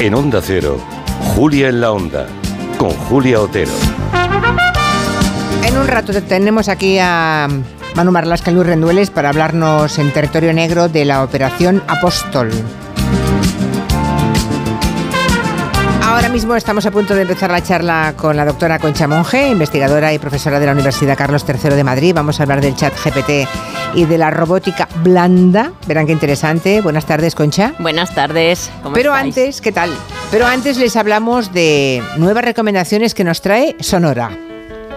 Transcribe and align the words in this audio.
En 0.00 0.14
Onda 0.14 0.40
Cero, 0.42 0.78
Julia 1.34 1.68
en 1.68 1.82
la 1.82 1.92
Onda, 1.92 2.26
con 2.78 2.88
Julia 2.88 3.38
Otero. 3.38 3.70
En 5.62 5.76
un 5.76 5.86
rato 5.86 6.14
tenemos 6.22 6.70
aquí 6.70 6.98
a 6.98 7.46
Manu 7.94 8.10
Marlasca 8.10 8.50
y 8.50 8.54
Luis 8.54 8.66
Rendueles 8.66 9.10
para 9.10 9.28
hablarnos 9.28 9.98
en 9.98 10.10
territorio 10.10 10.54
negro 10.54 10.88
de 10.88 11.04
la 11.04 11.22
operación 11.22 11.82
Apóstol. 11.86 12.50
Ahora 16.10 16.28
mismo 16.28 16.56
estamos 16.56 16.84
a 16.86 16.90
punto 16.90 17.14
de 17.14 17.22
empezar 17.22 17.52
la 17.52 17.62
charla 17.62 18.14
con 18.16 18.36
la 18.36 18.44
doctora 18.44 18.80
Concha 18.80 19.06
Monge, 19.06 19.48
investigadora 19.48 20.12
y 20.12 20.18
profesora 20.18 20.58
de 20.58 20.66
la 20.66 20.72
Universidad 20.72 21.16
Carlos 21.16 21.44
III 21.46 21.70
de 21.70 21.84
Madrid. 21.84 22.12
Vamos 22.16 22.40
a 22.40 22.42
hablar 22.42 22.60
del 22.60 22.74
chat 22.74 22.92
GPT 22.92 23.48
y 23.94 24.06
de 24.06 24.18
la 24.18 24.28
robótica 24.32 24.88
blanda. 25.04 25.72
Verán 25.86 26.06
qué 26.06 26.12
interesante. 26.12 26.80
Buenas 26.80 27.06
tardes, 27.06 27.36
Concha. 27.36 27.74
Buenas 27.78 28.12
tardes. 28.12 28.72
¿cómo 28.82 28.94
Pero 28.94 29.14
antes, 29.14 29.60
¿qué 29.60 29.70
tal? 29.70 29.90
Pero 30.32 30.46
antes 30.46 30.78
les 30.78 30.96
hablamos 30.96 31.52
de 31.52 32.02
nuevas 32.16 32.44
recomendaciones 32.44 33.14
que 33.14 33.22
nos 33.22 33.40
trae 33.40 33.76
Sonora. 33.78 34.49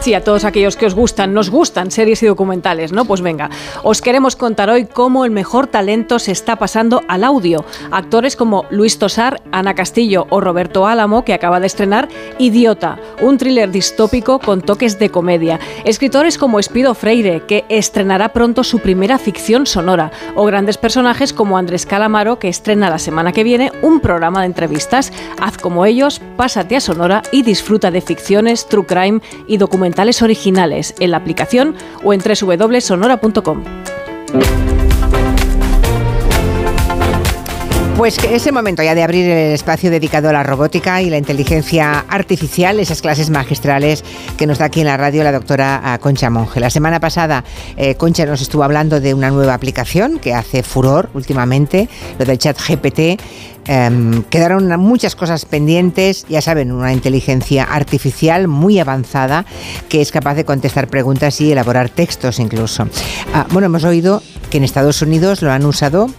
Sí, 0.03 0.13
a 0.13 0.21
todos 0.21 0.43
aquellos 0.43 0.75
que 0.75 0.85
os 0.85 0.95
gustan, 0.95 1.33
nos 1.33 1.49
gustan 1.49 1.89
series 1.89 2.21
y 2.23 2.25
documentales, 2.25 2.91
¿no? 2.91 3.05
Pues 3.05 3.21
venga, 3.21 3.49
os 3.83 4.01
queremos 4.01 4.35
contar 4.35 4.69
hoy 4.69 4.83
cómo 4.85 5.23
el 5.23 5.31
mejor 5.31 5.67
talento 5.67 6.19
se 6.19 6.33
está 6.33 6.57
pasando 6.57 7.03
al 7.07 7.23
audio. 7.23 7.63
Actores 7.89 8.35
como 8.35 8.65
Luis 8.69 8.99
Tosar, 8.99 9.41
Ana 9.53 9.75
Castillo 9.75 10.27
o 10.29 10.41
Roberto 10.41 10.87
Álamo, 10.87 11.23
que 11.23 11.33
acaba 11.33 11.61
de 11.61 11.67
estrenar 11.67 12.09
Idiota, 12.37 12.99
un 13.21 13.37
thriller 13.37 13.71
distópico 13.71 14.39
con 14.39 14.61
toques 14.61 14.99
de 14.99 15.09
comedia. 15.09 15.61
Escritores 15.85 16.37
como 16.37 16.59
Espido 16.59 16.95
Freire, 16.95 17.43
que 17.47 17.63
estrenará 17.69 18.33
pronto 18.33 18.65
su 18.65 18.79
primera 18.79 19.17
ficción 19.17 19.65
sonora. 19.65 20.11
O 20.35 20.43
grandes 20.43 20.77
personajes 20.77 21.31
como 21.31 21.57
Andrés 21.57 21.85
Calamaro, 21.85 22.39
que 22.39 22.49
estrena 22.49 22.89
la 22.89 22.99
semana 22.99 23.31
que 23.31 23.45
viene 23.45 23.71
un 23.81 24.01
programa 24.01 24.41
de 24.41 24.47
entrevistas. 24.47 25.13
Haz 25.39 25.57
como 25.57 25.85
ellos, 25.85 26.19
pásate 26.35 26.75
a 26.75 26.81
Sonora 26.81 27.21
y 27.31 27.43
disfruta 27.43 27.89
de 27.89 28.01
ficciones, 28.01 28.67
true 28.67 28.85
crime 28.85 29.21
y 29.47 29.55
documentales 29.55 29.92
originales 30.21 30.95
en 30.99 31.11
la 31.11 31.17
aplicación 31.17 31.75
o 32.03 32.13
en 32.13 32.21
www.sonora.com. 32.21 33.63
Pues 37.97 38.17
que 38.17 38.35
es 38.35 38.47
el 38.47 38.53
momento 38.53 38.81
ya 38.81 38.95
de 38.95 39.03
abrir 39.03 39.29
el 39.29 39.53
espacio 39.53 39.91
dedicado 39.91 40.27
a 40.27 40.33
la 40.33 40.41
robótica 40.41 41.03
y 41.03 41.11
la 41.11 41.19
inteligencia 41.19 42.03
artificial, 42.09 42.79
esas 42.79 43.03
clases 43.03 43.29
magistrales 43.29 44.03
que 44.35 44.47
nos 44.47 44.57
da 44.57 44.65
aquí 44.65 44.79
en 44.79 44.87
la 44.87 44.97
radio 44.97 45.23
la 45.23 45.31
doctora 45.31 45.79
ah, 45.83 45.99
Concha 45.99 46.31
Monge. 46.31 46.59
La 46.59 46.71
semana 46.71 46.99
pasada 46.99 47.43
eh, 47.77 47.93
Concha 47.93 48.25
nos 48.25 48.41
estuvo 48.41 48.63
hablando 48.63 48.99
de 48.99 49.13
una 49.13 49.29
nueva 49.29 49.53
aplicación 49.53 50.17
que 50.17 50.33
hace 50.33 50.63
furor 50.63 51.11
últimamente, 51.13 51.87
lo 52.17 52.25
del 52.25 52.39
chat 52.39 52.57
GPT. 52.59 53.21
Em, 53.65 54.23
quedaron 54.23 54.67
muchas 54.79 55.15
cosas 55.15 55.45
pendientes, 55.45 56.25
ya 56.27 56.41
saben, 56.41 56.71
una 56.71 56.93
inteligencia 56.93 57.63
artificial 57.63 58.47
muy 58.47 58.79
avanzada 58.79 59.45
que 59.89 60.01
es 60.01 60.11
capaz 60.11 60.35
de 60.35 60.45
contestar 60.45 60.87
preguntas 60.87 61.39
y 61.39 61.51
elaborar 61.51 61.89
textos 61.89 62.39
incluso. 62.39 62.87
Ah, 63.33 63.47
bueno, 63.51 63.67
hemos 63.67 63.83
oído 63.83 64.21
que 64.49 64.57
en 64.57 64.63
Estados 64.63 65.01
Unidos 65.01 65.41
lo 65.41 65.51
han 65.51 65.65
usado 65.65 66.09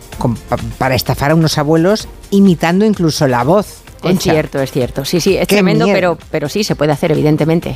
para 0.78 0.94
estafar 0.94 1.32
a 1.32 1.34
unos 1.34 1.58
abuelos 1.58 2.08
imitando 2.30 2.84
incluso 2.84 3.26
la 3.28 3.44
voz 3.44 3.83
es 4.08 4.20
cierto, 4.20 4.60
es 4.60 4.70
cierto. 4.70 5.04
Sí, 5.04 5.20
sí, 5.20 5.36
es 5.36 5.46
tremendo, 5.46 5.86
pero, 5.86 6.18
pero 6.30 6.48
sí, 6.48 6.64
se 6.64 6.76
puede 6.76 6.92
hacer, 6.92 7.12
evidentemente. 7.12 7.74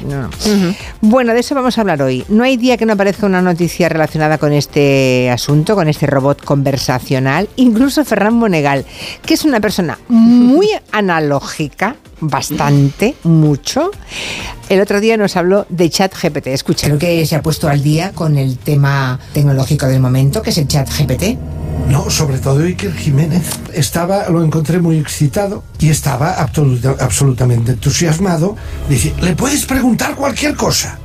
Bueno, 1.01 1.35
de 1.35 1.41
eso 1.41 1.55
vamos 1.55 1.79
a 1.79 1.81
hablar 1.83 2.03
hoy. 2.03 2.25
No 2.29 2.45
hay 2.45 2.57
día 2.57 2.77
que 2.77 2.87
no 2.87 2.95
aparezca 2.95 3.27
una 3.27 3.43
noticia 3.43 3.89
relacionada 3.89 4.39
con 4.39 4.53
este 4.53 5.31
asunto, 5.31 5.75
con 5.75 5.89
este 5.89 6.07
robot 6.07 6.45
conversacional. 6.45 7.49
Incluso 7.57 8.05
Ferran 8.05 8.35
Monegal, 8.35 8.85
que 9.25 9.35
es 9.35 9.45
una 9.45 9.61
persona 9.61 9.99
muy 10.09 10.69
analógica, 10.93 11.97
bastante, 12.21 13.15
mucho. 13.25 13.91
El 14.69 14.81
otro 14.81 15.01
día 15.01 15.17
nos 15.17 15.37
habló 15.37 15.67
de 15.69 15.89
chat 15.91 16.13
GPT. 16.15 16.49
Escucha. 16.49 16.87
Creo 16.87 16.99
que 16.99 17.27
se 17.27 17.37
ha 17.37 17.43
puesto 17.43 17.69
al 17.69 17.83
día 17.83 18.13
con 18.13 18.37
el 18.37 18.59
tema 18.59 19.19
tecnológico 19.33 19.87
del 19.87 20.01
momento, 20.01 20.43
que 20.43 20.51
es 20.51 20.59
el 20.59 20.69
chat 20.69 20.89
GPT. 20.89 21.39
No, 21.87 22.11
sobre 22.11 22.39
todo 22.39 22.61
Iker 22.61 22.93
Jiménez. 22.93 23.45
Estaba, 23.73 24.29
lo 24.29 24.43
encontré 24.43 24.81
muy 24.81 24.99
excitado 24.99 25.63
y 25.79 25.89
estaba 25.89 26.35
absolutamente 26.35 27.73
entusiasmado. 27.73 28.57
Dice, 28.89 29.15
le 29.21 29.35
puedes 29.35 29.65
preguntar 29.65 30.15
cualquier 30.15 30.55
cosa. 30.55 30.99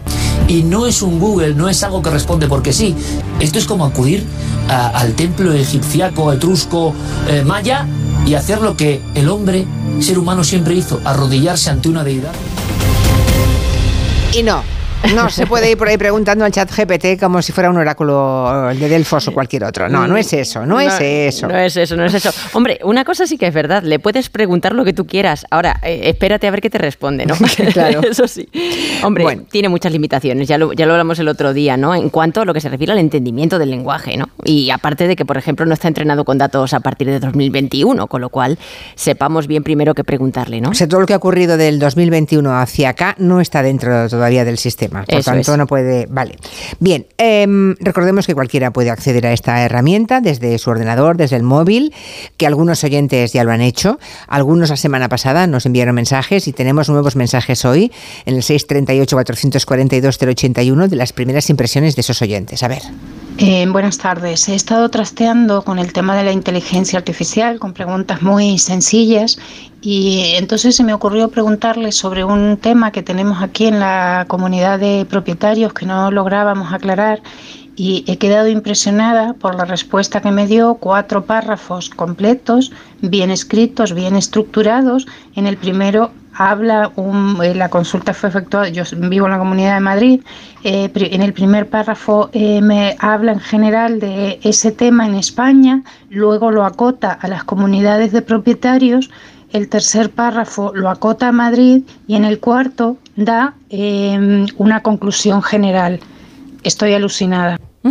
Y 0.47 0.63
no 0.63 0.85
es 0.85 1.01
un 1.01 1.19
Google, 1.19 1.55
no 1.55 1.69
es 1.69 1.83
algo 1.83 2.01
que 2.01 2.09
responde 2.09 2.47
porque 2.47 2.73
sí. 2.73 2.95
Esto 3.39 3.59
es 3.59 3.65
como 3.65 3.85
acudir 3.85 4.25
al 4.67 5.13
templo 5.13 5.53
egipciaco, 5.53 6.31
etrusco, 6.33 6.93
eh, 7.29 7.43
maya 7.43 7.87
y 8.25 8.35
hacer 8.35 8.61
lo 8.61 8.75
que 8.75 9.01
el 9.15 9.29
hombre, 9.29 9.65
ser 9.99 10.17
humano, 10.17 10.43
siempre 10.43 10.75
hizo, 10.75 10.99
arrodillarse 11.05 11.69
ante 11.69 11.89
una 11.89 12.03
deidad. 12.03 12.33
Y 14.33 14.43
no, 14.43 14.63
no 15.15 15.29
se 15.29 15.45
puede 15.45 15.71
ir 15.71 15.77
por 15.77 15.87
ahí 15.87 15.97
preguntando 15.97 16.45
al 16.45 16.51
chat 16.51 16.71
GPT 16.71 17.19
como 17.19 17.41
si 17.41 17.51
fuera 17.51 17.69
un 17.69 17.77
oráculo 17.77 18.69
de 18.73 18.89
Delfos 18.89 19.27
o 19.27 19.31
cualquier 19.33 19.63
otro. 19.65 19.89
No, 19.89 20.07
no 20.07 20.17
es 20.17 20.31
eso, 20.33 20.65
no, 20.65 20.79
es 20.79 20.99
eso. 20.99 21.47
No 21.47 21.57
es 21.57 21.75
eso, 21.75 21.95
no 21.95 22.05
es 22.05 22.13
eso. 22.13 22.31
Hombre, 22.53 22.79
una 22.83 23.03
cosa 23.03 23.27
sí 23.27 23.37
que 23.37 23.47
es 23.47 23.53
verdad, 23.53 23.83
le 23.83 23.99
puedes 23.99 24.29
preguntar 24.29 24.73
lo 24.73 24.85
que 24.85 24.93
tú 24.93 25.05
quieras. 25.05 25.45
Ahora, 25.49 25.79
eh, 25.83 26.01
espérate 26.05 26.47
a 26.47 26.51
ver 26.51 26.61
qué 26.61 26.69
te 26.69 26.77
responde, 26.77 27.25
¿no? 27.25 27.35
claro. 27.73 28.01
eso 28.09 28.27
sí. 28.27 28.47
Hombre, 29.03 29.41
tiene 29.49 29.69
muchas 29.69 29.91
limitaciones, 29.91 30.47
ya 30.47 30.57
lo, 30.57 30.73
ya 30.73 30.85
lo 30.85 30.93
hablamos 30.93 31.19
el 31.19 31.27
otro 31.27 31.53
día, 31.53 31.77
¿no? 31.77 31.95
En 31.95 32.09
cuanto 32.09 32.41
a 32.41 32.45
lo 32.45 32.53
que 32.53 32.61
se 32.61 32.69
refiere 32.69 32.93
al 32.93 32.99
entendimiento 32.99 33.59
del 33.59 33.71
lenguaje, 33.71 34.17
¿no? 34.17 34.29
Y 34.45 34.69
aparte 34.69 35.07
de 35.07 35.15
que, 35.15 35.25
por 35.25 35.37
ejemplo, 35.37 35.65
no 35.65 35.73
está 35.73 35.87
entrenado 35.87 36.25
con 36.25 36.37
datos 36.37 36.73
a 36.73 36.79
partir 36.79 37.07
de 37.07 37.19
2021, 37.19 38.07
con 38.07 38.21
lo 38.21 38.29
cual 38.29 38.57
sepamos 38.95 39.47
bien 39.47 39.63
primero 39.63 39.93
qué 39.93 40.03
preguntarle, 40.03 40.61
¿no? 40.61 40.69
O 40.69 40.73
sea, 40.73 40.87
todo 40.87 41.01
lo 41.01 41.05
que 41.05 41.13
ha 41.13 41.17
ocurrido 41.17 41.57
del 41.57 41.79
2021 41.79 42.57
hacia 42.57 42.89
acá 42.89 43.15
no 43.17 43.41
está 43.41 43.63
dentro 43.63 44.07
todavía 44.09 44.45
del 44.45 44.57
sistema. 44.57 44.92
Por 44.93 45.23
tanto, 45.23 45.57
no 45.57 45.67
puede. 45.67 46.05
Vale. 46.07 46.37
Bien, 46.79 47.05
em, 47.17 47.75
recordemos 47.79 48.27
que 48.27 48.33
cualquiera 48.33 48.71
puede 48.71 48.89
acceder 48.89 49.27
a 49.27 49.33
esta 49.33 49.61
herramienta 49.63 50.21
desde 50.21 50.57
su 50.57 50.69
ordenador, 50.69 51.17
desde 51.17 51.35
el 51.35 51.43
móvil, 51.43 51.93
que 52.37 52.47
algunos 52.47 52.81
oyentes 52.83 53.33
ya 53.33 53.43
lo 53.43 53.51
han 53.51 53.61
hecho. 53.61 53.99
Algunos 54.27 54.69
la 54.69 54.77
semana 54.77 55.09
pasada 55.09 55.47
nos 55.47 55.65
enviaron 55.65 55.95
mensajes 55.95 56.47
y 56.47 56.53
tenemos 56.53 56.87
nuevos 56.89 57.15
mensajes 57.15 57.65
hoy 57.65 57.91
en 58.25 58.35
el 58.35 58.43
638-442-081 58.43 60.87
de 60.87 60.95
las 60.95 61.11
primeras 61.13 61.49
impresiones 61.49 61.95
de 61.95 62.01
esos 62.01 62.21
oyentes. 62.21 62.61
A 62.63 62.67
ver. 62.67 62.83
Eh, 63.39 63.65
buenas 63.67 63.97
tardes. 63.97 64.47
He 64.47 64.53
estado 64.55 64.89
trasteando 64.89 65.63
con 65.63 65.79
el 65.79 65.91
tema 65.91 66.15
de 66.15 66.23
la 66.23 66.31
inteligencia 66.31 66.99
artificial 66.99 67.59
con 67.59 67.73
preguntas 67.73 68.21
muy 68.21 68.59
sencillas 68.59 69.39
y 69.85 70.35
entonces 70.37 70.77
se 70.77 70.83
me 70.85 70.93
ocurrió 70.93 71.27
preguntarle 71.27 71.91
sobre 71.91 72.23
un 72.23 72.55
tema 72.55 72.91
que 72.93 73.03
tenemos 73.03 73.43
aquí 73.43 73.65
en 73.65 73.81
la 73.81 74.23
comunidad 74.29 74.79
de 74.79 75.05
propietarios 75.09 75.73
que 75.73 75.85
no 75.85 76.09
lográbamos 76.09 76.71
aclarar 76.71 77.21
y 77.75 78.05
he 78.07 78.17
quedado 78.17 78.47
impresionada 78.47 79.33
por 79.33 79.55
la 79.55 79.65
respuesta 79.65 80.21
que 80.21 80.31
me 80.31 80.47
dio, 80.47 80.75
cuatro 80.75 81.25
párrafos 81.25 81.89
completos, 81.89 82.71
bien 83.01 83.29
escritos, 83.29 83.93
bien 83.93 84.15
estructurados. 84.15 85.05
En 85.35 85.47
el 85.47 85.57
primero 85.57 86.11
habla, 86.33 86.91
eh, 87.43 87.53
la 87.53 87.69
consulta 87.69 88.13
fue 88.13 88.29
efectuada, 88.29 88.69
yo 88.69 88.83
vivo 88.97 89.25
en 89.25 89.33
la 89.33 89.37
Comunidad 89.37 89.75
de 89.75 89.79
Madrid, 89.81 90.21
eh, 90.63 90.89
en 90.95 91.21
el 91.21 91.33
primer 91.33 91.69
párrafo 91.69 92.29
eh, 92.31 92.61
me 92.61 92.95
habla 92.99 93.33
en 93.33 93.39
general 93.39 93.99
de 93.99 94.39
ese 94.43 94.71
tema 94.71 95.05
en 95.05 95.15
España, 95.15 95.83
luego 96.09 96.51
lo 96.51 96.63
acota 96.65 97.11
a 97.11 97.27
las 97.27 97.43
comunidades 97.43 98.11
de 98.11 98.21
propietarios, 98.21 99.09
el 99.53 99.69
tercer 99.69 100.09
párrafo 100.09 100.73
lo 100.75 100.89
acota 100.89 101.29
a 101.29 101.31
Madrid 101.31 101.83
y 102.07 102.15
en 102.15 102.25
el 102.25 102.39
cuarto 102.39 102.97
da 103.15 103.53
una 104.57 104.81
conclusión 104.81 105.41
general. 105.41 105.99
Estoy 106.63 106.93
alucinada. 106.93 107.59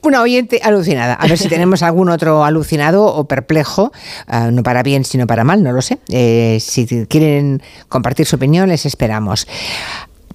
Una 0.00 0.22
oyente 0.22 0.60
alucinada. 0.62 1.14
A 1.14 1.26
ver 1.26 1.36
si 1.36 1.48
tenemos 1.48 1.82
algún 1.82 2.08
otro 2.08 2.44
alucinado 2.44 3.04
o 3.04 3.26
perplejo, 3.26 3.92
ah, 4.28 4.50
no 4.52 4.62
para 4.62 4.84
bien, 4.84 5.04
sino 5.04 5.26
para 5.26 5.42
mal, 5.42 5.64
no 5.64 5.72
lo 5.72 5.82
sé. 5.82 5.98
Eh, 6.08 6.58
si 6.60 6.86
quieren 7.06 7.60
compartir 7.88 8.24
su 8.24 8.36
opinión, 8.36 8.68
les 8.68 8.86
esperamos. 8.86 9.48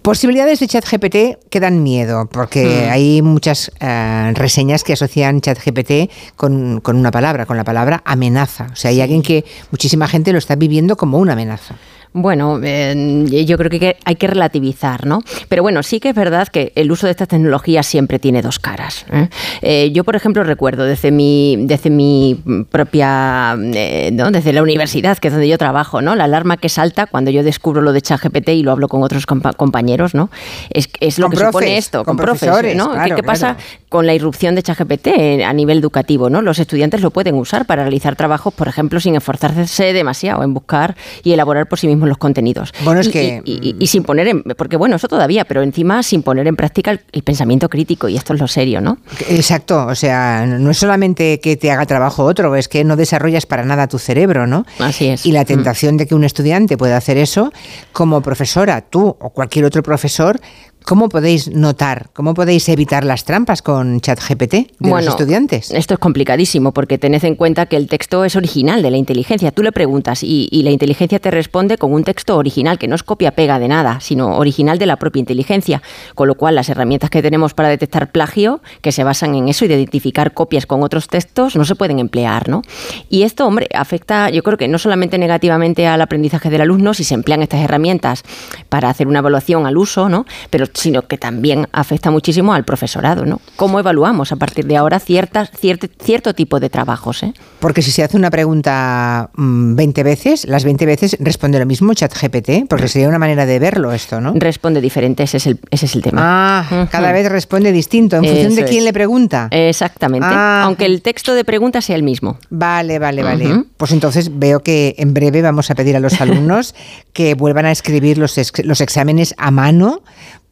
Posibilidades 0.03 0.59
de 0.59 0.67
ChatGPT 0.67 1.47
que 1.49 1.59
dan 1.61 1.81
miedo, 1.81 2.27
porque 2.29 2.65
hmm. 2.65 2.91
hay 2.91 3.21
muchas 3.21 3.71
ah, 3.79 4.31
reseñas 4.33 4.83
que 4.83 4.91
asocian 4.91 5.39
ChatGPT 5.39 6.11
con, 6.35 6.81
con 6.81 6.97
una 6.97 7.09
palabra, 7.09 7.45
con 7.45 7.55
la 7.55 7.63
palabra 7.63 8.01
amenaza. 8.03 8.67
O 8.73 8.75
sea, 8.75 8.91
hay 8.91 8.99
alguien 8.99 9.21
que 9.21 9.45
muchísima 9.71 10.09
gente 10.09 10.33
lo 10.33 10.39
está 10.39 10.57
viviendo 10.57 10.97
como 10.97 11.19
una 11.19 11.33
amenaza. 11.33 11.75
Bueno, 12.13 12.59
eh, 12.63 13.43
yo 13.47 13.57
creo 13.57 13.71
que 13.71 13.97
hay 14.05 14.15
que 14.15 14.27
relativizar, 14.27 15.07
¿no? 15.07 15.23
Pero 15.49 15.63
bueno, 15.63 15.81
sí 15.81 15.99
que 15.99 16.09
es 16.09 16.15
verdad 16.15 16.47
que 16.47 16.71
el 16.75 16.91
uso 16.91 17.07
de 17.07 17.11
estas 17.11 17.27
tecnologías 17.27 17.87
siempre 17.87 18.19
tiene 18.19 18.43
dos 18.43 18.59
caras. 18.59 19.05
¿eh? 19.11 19.29
Eh, 19.63 19.91
yo, 19.93 20.03
por 20.03 20.15
ejemplo, 20.15 20.43
recuerdo 20.43 20.85
desde 20.85 21.09
mi, 21.09 21.57
desde 21.61 21.89
mi 21.89 22.39
propia, 22.69 23.55
¿no? 23.55 24.29
desde 24.29 24.53
la 24.53 24.61
universidad, 24.61 25.17
que 25.17 25.29
es 25.29 25.33
donde 25.33 25.47
yo 25.47 25.57
trabajo, 25.57 26.03
¿no? 26.03 26.15
La 26.15 26.25
alarma 26.25 26.57
que 26.57 26.69
salta 26.69 27.07
cuando 27.07 27.31
yo 27.31 27.43
descubro 27.43 27.81
lo 27.81 27.93
de 27.93 28.01
ChatGPT 28.01 28.49
y 28.49 28.63
lo 28.63 28.71
hablo 28.71 28.87
con 28.89 29.01
otros 29.01 29.25
compañeros, 29.25 30.13
¿no? 30.13 30.29
Es, 30.69 30.89
es 30.99 31.17
lo 31.17 31.31
que 31.31 31.37
supone 31.37 31.77
esto, 31.77 32.03
con, 32.05 32.17
profesores, 32.17 32.75
¿no? 32.75 32.93
¿Qué, 33.15 33.23
pasa 33.23 33.57
con 33.89 34.05
la 34.05 34.13
irrupción 34.13 34.53
de 34.53 34.61
ChatGPT 34.61 35.07
a 35.45 35.53
nivel 35.53 35.79
educativo, 35.79 36.29
¿no? 36.29 36.43
Los 36.43 36.59
estudiantes 36.59 37.01
lo 37.01 37.09
pueden 37.09 37.35
usar 37.35 37.65
para 37.65 37.83
realizar 37.83 38.15
trabajos, 38.15 38.53
por 38.53 38.67
ejemplo, 38.67 38.99
sin 38.99 39.15
esforzarse 39.15 39.93
demasiado 39.93 40.43
en 40.43 40.53
buscar 40.53 40.95
y 41.23 41.33
elaborar 41.33 41.67
por 41.67 41.79
sí 41.79 41.87
mismos 41.87 42.02
los 42.07 42.17
contenidos. 42.17 42.73
Bueno, 42.83 43.01
es 43.01 43.07
y, 43.07 43.11
que... 43.11 43.41
Y, 43.45 43.87
sin 43.87 44.03
poner 44.03 44.27
en... 44.27 44.43
Porque 44.57 44.77
bueno, 44.77 44.95
eso 44.95 45.07
todavía, 45.07 45.45
pero 45.45 45.61
encima 45.61 46.03
sin 46.03 46.23
poner 46.23 46.47
en 46.47 46.55
práctica 46.55 46.91
el, 46.91 47.23
pensamiento 47.23 47.69
crítico, 47.69 48.09
y 48.09 48.17
esto 48.17 48.33
es 48.33 48.39
lo 48.39 48.47
serio, 48.47 48.81
¿no? 48.81 48.97
Exacto, 49.29 49.85
o 49.87 49.95
sea, 49.95 50.45
no 50.45 50.71
es 50.71 50.77
solamente 50.77 51.39
que 51.39 51.57
te 51.57 51.71
haga 51.71 51.85
trabajo 51.85 52.23
otro, 52.23 52.55
es 52.55 52.67
que 52.67 52.83
no 52.83 52.95
desarrollas 52.95 53.45
para 53.45 53.63
nada 53.63 53.87
tu 53.87 53.99
cerebro, 53.99 54.47
¿no? 54.47 54.65
Así 54.79 55.07
es. 55.07 55.25
Y 55.25 55.31
la 55.31 55.43
mm. 55.43 55.45
tentación 55.45 55.97
de 55.97 56.07
que 56.07 56.15
un 56.15 56.23
estudiante 56.23 56.77
pueda 56.77 56.97
hacer 56.97 57.17
eso, 57.17 57.51
como 57.91 58.21
profesora, 58.21 58.81
tú 58.81 59.15
o 59.19 59.29
cualquier 59.29 59.65
otro 59.65 59.83
profesor, 59.83 60.39
¿Cómo 60.85 61.07
podéis 61.07 61.49
notar, 61.49 62.09
cómo 62.13 62.33
podéis 62.33 62.67
evitar 62.67 63.05
las 63.05 63.23
trampas 63.23 63.61
con 63.61 64.01
ChatGPT 64.01 64.53
de 64.79 64.89
los 64.89 65.07
estudiantes? 65.07 65.71
Esto 65.71 65.93
es 65.93 65.99
complicadísimo 65.99 66.73
porque 66.73 66.97
tened 66.97 67.23
en 67.23 67.35
cuenta 67.35 67.67
que 67.67 67.77
el 67.77 67.87
texto 67.87 68.25
es 68.25 68.35
original 68.35 68.81
de 68.81 68.91
la 68.91 68.97
inteligencia. 68.97 69.51
Tú 69.51 69.63
le 69.63 69.71
preguntas 69.71 70.23
y, 70.23 70.49
la 70.63 70.71
inteligencia 70.71 71.19
te 71.19 71.31
responde 71.31 71.77
con 71.77 71.93
un 71.93 72.03
texto 72.03 72.37
original, 72.37 72.79
que 72.79 72.87
no 72.87 72.95
es 72.95 73.03
copia-pega 73.03 73.59
de 73.59 73.67
nada, 73.69 73.99
sino 74.01 74.37
original 74.37 74.77
de 74.77 74.85
la 74.85 74.97
propia 74.97 75.21
inteligencia. 75.21 75.81
Con 76.15 76.27
lo 76.27 76.35
cual, 76.35 76.55
las 76.55 76.67
herramientas 76.67 77.09
que 77.09 77.21
tenemos 77.21 77.53
para 77.53 77.69
detectar 77.69 78.11
plagio, 78.11 78.61
que 78.81 78.91
se 78.91 79.03
basan 79.03 79.35
en 79.35 79.47
eso 79.47 79.65
y 79.65 79.69
de 79.69 79.75
identificar 79.75 80.33
copias 80.33 80.65
con 80.65 80.83
otros 80.83 81.07
textos, 81.07 81.55
no 81.55 81.63
se 81.63 81.75
pueden 81.75 81.99
emplear, 81.99 82.49
¿no? 82.49 82.61
Y 83.09 83.23
esto, 83.23 83.47
hombre, 83.47 83.69
afecta, 83.73 84.29
yo 84.29 84.43
creo 84.43 84.57
que 84.57 84.67
no 84.67 84.77
solamente 84.77 85.17
negativamente 85.17 85.87
al 85.87 86.01
aprendizaje 86.01 86.49
del 86.49 86.61
alumno, 86.61 86.93
si 86.93 87.03
se 87.03 87.13
emplean 87.13 87.41
estas 87.41 87.61
herramientas 87.61 88.23
para 88.69 88.89
hacer 88.89 89.07
una 89.07 89.19
evaluación 89.19 89.65
al 89.65 89.77
uso, 89.77 90.09
¿no? 90.09 90.25
Pero 90.49 90.72
sino 90.73 91.07
que 91.07 91.17
también 91.17 91.67
afecta 91.71 92.11
muchísimo 92.11 92.53
al 92.53 92.65
profesorado, 92.65 93.25
¿no? 93.25 93.41
¿Cómo 93.55 93.79
evaluamos 93.79 94.31
a 94.31 94.35
partir 94.35 94.65
de 94.65 94.77
ahora 94.77 94.99
ciertas, 94.99 95.51
cierto, 95.57 95.87
cierto 96.01 96.33
tipo 96.33 96.59
de 96.59 96.69
trabajos? 96.69 97.23
Eh? 97.23 97.33
Porque 97.59 97.81
si 97.81 97.91
se 97.91 98.03
hace 98.03 98.17
una 98.17 98.29
pregunta 98.29 99.29
20 99.35 100.01
mm, 100.01 100.03
veces, 100.03 100.45
las 100.47 100.63
20 100.63 100.85
veces 100.85 101.17
responde 101.19 101.59
lo 101.59 101.65
mismo 101.65 101.93
ChatGPT, 101.93 102.67
porque 102.67 102.87
sería 102.87 103.07
una 103.07 103.19
manera 103.19 103.45
de 103.45 103.59
verlo 103.59 103.91
esto, 103.91 104.19
¿no? 104.19 104.33
Responde 104.35 104.81
diferente, 104.81 105.23
ese 105.23 105.37
es 105.37 105.47
el, 105.47 105.59
ese 105.69 105.85
es 105.85 105.95
el 105.95 106.01
tema. 106.01 106.21
Ah, 106.23 106.87
cada 106.91 107.11
vez 107.11 107.29
responde 107.29 107.71
distinto, 107.71 108.17
en 108.17 108.25
función 108.25 108.55
de 108.55 108.65
quién 108.65 108.83
le 108.83 108.93
pregunta. 108.93 109.47
Exactamente, 109.51 110.27
ah. 110.29 110.63
aunque 110.63 110.85
el 110.85 111.01
texto 111.01 111.33
de 111.33 111.45
pregunta 111.45 111.81
sea 111.81 111.95
el 111.95 112.03
mismo. 112.03 112.37
Vale, 112.49 112.99
vale, 112.99 113.23
vale. 113.23 113.63
Pues 113.77 113.91
entonces 113.91 114.31
veo 114.39 114.61
que 114.61 114.95
en 114.97 115.13
breve 115.13 115.41
vamos 115.41 115.69
a 115.69 115.75
pedir 115.75 115.95
a 115.95 115.99
los 115.99 116.19
alumnos 116.19 116.75
que 117.13 117.35
vuelvan 117.35 117.65
a 117.65 117.71
escribir 117.71 118.17
los, 118.17 118.35
los 118.63 118.81
exámenes 118.81 119.35
a 119.37 119.51
mano 119.51 120.01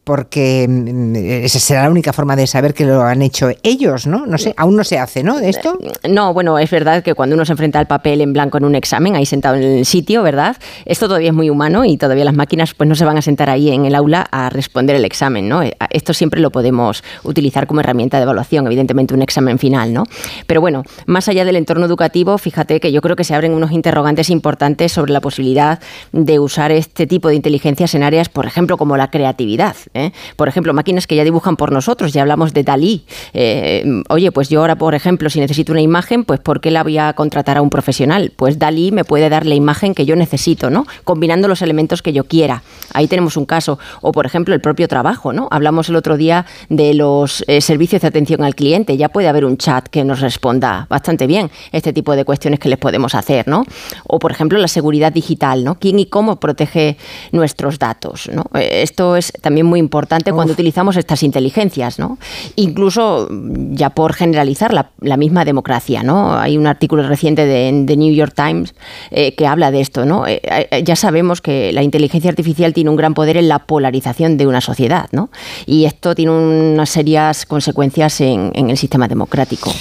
porque 0.04 0.66
mm, 0.68 1.16
esa 1.44 1.58
será 1.60 1.84
la 1.84 1.90
única 1.90 2.12
forma 2.12 2.34
de 2.34 2.46
saber 2.46 2.74
que 2.74 2.84
lo 2.84 3.02
han 3.02 3.22
hecho 3.22 3.50
ellos, 3.62 4.06
¿no? 4.06 4.26
No 4.26 4.38
sé, 4.38 4.52
aún 4.56 4.76
no 4.76 4.84
se 4.84 4.98
hace, 4.98 5.22
¿no? 5.22 5.38
¿De 5.38 5.48
esto? 5.48 5.78
No, 6.08 6.34
bueno, 6.34 6.58
es 6.58 6.70
verdad 6.70 7.02
que 7.02 7.14
cuando 7.14 7.34
uno 7.36 7.44
se 7.44 7.52
enfrenta 7.52 7.78
al 7.78 7.86
papel 7.86 8.20
en 8.20 8.32
blanco 8.32 8.58
en 8.58 8.64
un 8.64 8.74
examen, 8.74 9.14
ahí 9.14 9.26
sentado 9.26 9.56
en 9.56 9.62
el 9.62 9.86
sitio, 9.86 10.22
¿verdad? 10.22 10.56
Esto 10.86 11.06
todavía 11.06 11.28
es 11.28 11.34
muy 11.34 11.50
humano 11.50 11.84
y 11.84 11.96
todavía 11.96 12.24
las 12.24 12.34
máquinas 12.34 12.74
pues 12.74 12.88
no 12.88 12.94
se 12.94 13.04
van 13.04 13.16
a 13.16 13.22
sentar 13.22 13.48
ahí 13.48 13.70
en 13.70 13.84
el 13.84 13.94
aula 13.94 14.26
a 14.30 14.50
responder 14.50 14.96
el 14.96 15.04
examen, 15.04 15.48
¿no? 15.48 15.62
Eh, 15.62 15.76
esto 15.90 16.14
siempre 16.14 16.40
lo 16.40 16.50
podemos 16.50 17.04
utilizar 17.22 17.66
como 17.66 17.80
herramienta 17.80 18.16
de 18.16 18.24
evaluación, 18.24 18.66
evidentemente 18.66 19.14
un 19.14 19.22
examen 19.22 19.58
final, 19.58 19.92
¿no? 19.92 20.04
Pero 20.46 20.60
bueno, 20.60 20.82
más 21.06 21.28
allá 21.28 21.44
del 21.44 21.56
entorno 21.56 21.86
educativo, 21.86 22.38
fíjate 22.38 22.80
que 22.80 22.90
yo 22.90 23.00
creo 23.00 23.14
que 23.14 23.24
se 23.24 23.34
abren 23.34 23.52
unos 23.54 23.70
interrogantes 23.70 24.30
importantes 24.30 24.90
sobre 24.92 25.12
la 25.12 25.20
posibilidad 25.20 25.78
de 26.12 26.38
usar 26.40 26.72
este 26.72 27.06
tipo 27.06 27.28
de 27.28 27.36
inteligencias 27.36 27.94
en 27.94 28.02
áreas, 28.02 28.28
por 28.28 28.46
ejemplo, 28.46 28.76
como 28.76 28.96
la 28.96 29.10
creatividad. 29.10 29.76
¿Eh? 29.94 30.12
Por 30.36 30.48
ejemplo, 30.48 30.72
máquinas 30.74 31.06
que 31.06 31.16
ya 31.16 31.24
dibujan 31.24 31.56
por 31.56 31.72
nosotros, 31.72 32.12
ya 32.12 32.22
hablamos 32.22 32.52
de 32.52 32.62
Dalí. 32.62 33.04
Eh, 33.34 33.84
oye, 34.08 34.32
pues 34.32 34.48
yo 34.48 34.60
ahora, 34.60 34.76
por 34.76 34.94
ejemplo, 34.94 35.30
si 35.30 35.40
necesito 35.40 35.72
una 35.72 35.80
imagen, 35.80 36.24
pues 36.24 36.40
¿por 36.40 36.60
qué 36.60 36.70
la 36.70 36.82
voy 36.82 36.98
a 36.98 37.12
contratar 37.12 37.56
a 37.56 37.62
un 37.62 37.70
profesional? 37.70 38.32
Pues 38.36 38.58
Dalí 38.58 38.92
me 38.92 39.04
puede 39.04 39.28
dar 39.28 39.46
la 39.46 39.54
imagen 39.54 39.94
que 39.94 40.04
yo 40.04 40.16
necesito, 40.16 40.70
¿no? 40.70 40.86
Combinando 41.04 41.48
los 41.48 41.62
elementos 41.62 42.02
que 42.02 42.12
yo 42.12 42.24
quiera. 42.24 42.62
Ahí 42.92 43.08
tenemos 43.08 43.36
un 43.36 43.44
caso. 43.44 43.78
O, 44.00 44.12
por 44.12 44.26
ejemplo, 44.26 44.54
el 44.54 44.60
propio 44.60 44.88
trabajo, 44.88 45.32
¿no? 45.32 45.48
Hablamos 45.50 45.88
el 45.88 45.96
otro 45.96 46.16
día 46.16 46.46
de 46.68 46.94
los 46.94 47.44
eh, 47.46 47.60
servicios 47.60 48.02
de 48.02 48.08
atención 48.08 48.42
al 48.42 48.54
cliente. 48.54 48.96
Ya 48.96 49.08
puede 49.08 49.28
haber 49.28 49.44
un 49.44 49.56
chat 49.56 49.88
que 49.88 50.04
nos 50.04 50.20
responda 50.20 50.86
bastante 50.88 51.26
bien 51.26 51.50
este 51.72 51.92
tipo 51.92 52.16
de 52.16 52.24
cuestiones 52.24 52.60
que 52.60 52.68
les 52.68 52.78
podemos 52.78 53.14
hacer, 53.14 53.48
¿no? 53.48 53.64
O, 54.06 54.18
por 54.18 54.32
ejemplo, 54.32 54.58
la 54.58 54.68
seguridad 54.68 55.12
digital, 55.12 55.64
¿no? 55.64 55.76
¿Quién 55.76 55.98
y 55.98 56.06
cómo 56.06 56.36
protege 56.36 56.96
nuestros 57.32 57.78
datos, 57.78 58.30
¿no? 58.32 58.44
Esto 58.54 59.16
es 59.16 59.32
también 59.40 59.66
muy 59.66 59.81
importante 59.82 60.32
cuando 60.32 60.52
utilizamos 60.52 60.96
estas 60.96 61.22
inteligencias, 61.22 61.98
¿no? 61.98 62.18
Incluso 62.56 63.28
ya 63.70 63.90
por 63.90 64.14
generalizar 64.14 64.72
la, 64.72 65.16
misma 65.16 65.44
democracia, 65.44 66.02
¿no? 66.02 66.38
Hay 66.38 66.56
un 66.56 66.66
artículo 66.66 67.06
reciente 67.06 67.44
de, 67.44 67.84
The 67.86 67.96
New 67.96 68.14
York 68.14 68.32
Times 68.34 68.74
eh, 69.10 69.34
que 69.34 69.46
habla 69.46 69.70
de 69.70 69.80
esto, 69.80 70.04
¿no? 70.04 70.26
Eh, 70.26 70.40
eh, 70.42 70.82
ya 70.84 70.96
sabemos 70.96 71.40
que 71.40 71.72
la 71.72 71.82
inteligencia 71.82 72.30
artificial 72.30 72.72
tiene 72.72 72.90
un 72.90 72.96
gran 72.96 73.14
poder 73.14 73.36
en 73.36 73.48
la 73.48 73.60
polarización 73.60 74.36
de 74.36 74.46
una 74.46 74.60
sociedad, 74.60 75.08
¿no? 75.12 75.30
Y 75.66 75.84
esto 75.84 76.14
tiene 76.14 76.32
unas 76.32 76.90
serias 76.90 77.46
consecuencias 77.46 78.20
en, 78.20 78.50
en 78.54 78.70
el 78.70 78.76
sistema 78.78 79.08
democrático 79.08 79.72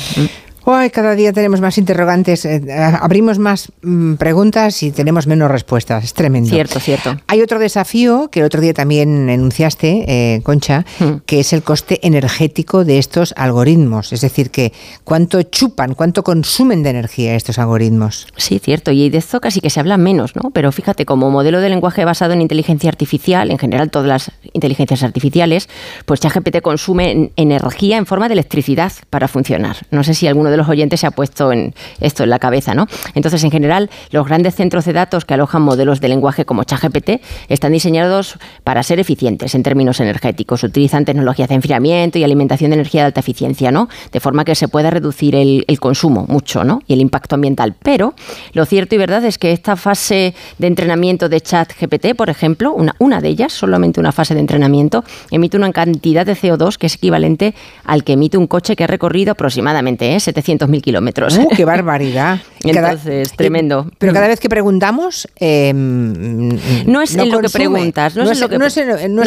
cada 0.92 1.16
día 1.16 1.34
tenemos 1.34 1.62
más 1.62 1.78
interrogantes, 1.78 2.46
eh, 2.46 2.62
abrimos 3.02 3.40
más 3.40 3.72
mm, 3.82 4.16
preguntas 4.16 4.84
y 4.84 4.92
tenemos 4.92 5.28
menos 5.28 5.50
respuestas. 5.50 6.04
Es 6.04 6.14
tremendo. 6.14 6.50
Cierto, 6.50 6.80
cierto. 6.80 7.18
Hay 7.28 7.42
otro 7.42 7.60
desafío 7.60 8.30
que 8.30 8.42
el 8.42 8.46
otro 8.46 8.62
día 8.62 8.74
también 8.74 9.30
enunciaste, 9.30 10.06
eh, 10.08 10.42
Concha, 10.44 10.86
hmm. 11.00 11.22
que 11.26 11.40
es 11.40 11.54
el 11.54 11.64
coste 11.64 12.00
energético 12.04 12.86
de 12.86 13.00
estos 13.00 13.34
algoritmos. 13.38 14.14
Es 14.14 14.22
decir, 14.22 14.52
que 14.52 14.74
cuánto 15.04 15.42
chupan, 15.44 15.96
cuánto 15.96 16.24
consumen 16.24 16.84
de 16.84 16.92
energía 16.92 17.36
estos 17.36 17.58
algoritmos. 17.60 18.28
Sí, 18.38 18.60
cierto. 18.60 18.92
Y 18.92 19.10
de 19.10 19.18
esto 19.18 19.42
casi 19.42 19.62
que 19.62 19.70
se 19.70 19.80
habla 19.80 19.98
menos, 19.98 20.36
¿no? 20.36 20.52
Pero 20.52 20.72
fíjate, 20.72 21.06
como 21.06 21.32
modelo 21.32 21.60
de 21.60 21.70
lenguaje 21.70 22.06
basado 22.06 22.34
en 22.34 22.42
inteligencia 22.42 22.90
artificial, 22.90 23.52
en 23.52 23.58
general 23.58 23.90
todas 23.90 24.08
las 24.08 24.32
inteligencias 24.54 25.04
artificiales, 25.04 25.70
pues 26.06 26.20
ChatGPT 26.20 26.62
consume 26.62 27.32
energía 27.36 27.98
en 27.98 28.06
forma 28.06 28.28
de 28.28 28.34
electricidad 28.34 28.92
para 29.10 29.28
funcionar. 29.28 29.78
No 29.90 30.04
sé 30.04 30.14
si 30.14 30.28
alguno 30.28 30.51
de 30.52 30.58
los 30.58 30.70
oyentes 30.70 31.00
se 31.00 31.08
ha 31.08 31.12
puesto 31.12 31.52
en 31.52 31.74
esto 32.00 32.24
en 32.24 32.30
la 32.30 32.40
cabeza, 32.40 32.74
¿no? 32.74 32.88
Entonces, 33.16 33.44
en 33.44 33.52
general, 33.52 33.90
los 34.12 34.26
grandes 34.26 34.56
centros 34.56 34.86
de 34.86 34.94
datos 34.94 35.26
que 35.26 35.34
alojan 35.34 35.62
modelos 35.62 36.02
de 36.02 36.10
lenguaje 36.10 36.46
como 36.46 36.64
ChatGPT 36.64 37.22
están 37.50 37.72
diseñados 37.74 38.38
para 38.64 38.84
ser 38.84 39.00
eficientes 39.00 39.56
en 39.56 39.64
términos 39.64 40.00
energéticos. 40.00 40.64
Utilizan 40.64 41.06
tecnologías 41.06 41.50
de 41.50 41.56
enfriamiento 41.56 42.20
y 42.20 42.24
alimentación 42.24 42.72
de 42.72 42.76
energía 42.76 43.02
de 43.02 43.08
alta 43.08 43.20
eficiencia, 43.22 43.72
¿no? 43.72 43.90
De 44.12 44.20
forma 44.20 44.46
que 44.46 44.56
se 44.56 44.68
pueda 44.68 44.90
reducir 44.90 45.36
el, 45.36 45.66
consumo 45.80 46.26
mucho, 46.28 46.64
¿no? 46.64 46.82
Y 46.86 46.94
el 46.94 47.02
impacto 47.02 47.36
ambiental. 47.36 47.76
Pero 47.82 48.14
lo 48.54 48.66
cierto 48.66 48.94
y 48.94 48.98
verdad 49.00 49.26
es 49.26 49.40
que 49.40 49.52
esta 49.52 49.76
fase 49.76 50.36
de 50.60 50.68
entrenamiento 50.68 51.28
de 51.28 51.42
ChatGPT, 51.42 52.16
por 52.16 52.30
ejemplo, 52.30 52.72
una, 52.74 52.96
una 53.00 53.20
de 53.20 53.30
ellas, 53.30 53.52
solamente 53.52 54.00
una 54.00 54.12
fase 54.12 54.36
de 54.36 54.42
entrenamiento, 54.42 55.04
emite 55.32 55.58
una 55.58 55.72
cantidad 55.72 56.26
de 56.26 56.36
CO2 56.36 56.78
que 56.78 56.88
es 56.88 56.96
equivalente 56.96 57.56
al 57.84 58.04
que 58.04 58.14
emite 58.14 58.38
un 58.38 58.48
coche 58.48 58.76
que 58.76 58.84
ha 58.84 58.88
recorrido 58.88 59.32
aproximadamente 59.32 60.16
¿eh? 60.16 60.20
700.000 60.44 60.82
kilómetros. 60.82 61.38
Uh, 61.38 61.50
¡Qué 61.56 61.66
barbaridad! 61.66 62.40
Entonces, 62.64 63.32
tremendo. 63.34 63.88
pero 63.98 64.14
cada 64.14 64.28
vez 64.28 64.40
que 64.40 64.50
preguntamos... 64.50 65.28
Em, 65.36 66.50
no 66.86 67.02
es 67.02 67.16
en 67.16 67.30
lo 67.32 67.40
que 67.40 67.50
preguntas. 67.50 68.16
No, 68.16 68.30
es, 68.30 68.40
lo 68.40 68.50
que, 68.50 68.58
no, 68.58 68.66
es, 68.66 68.80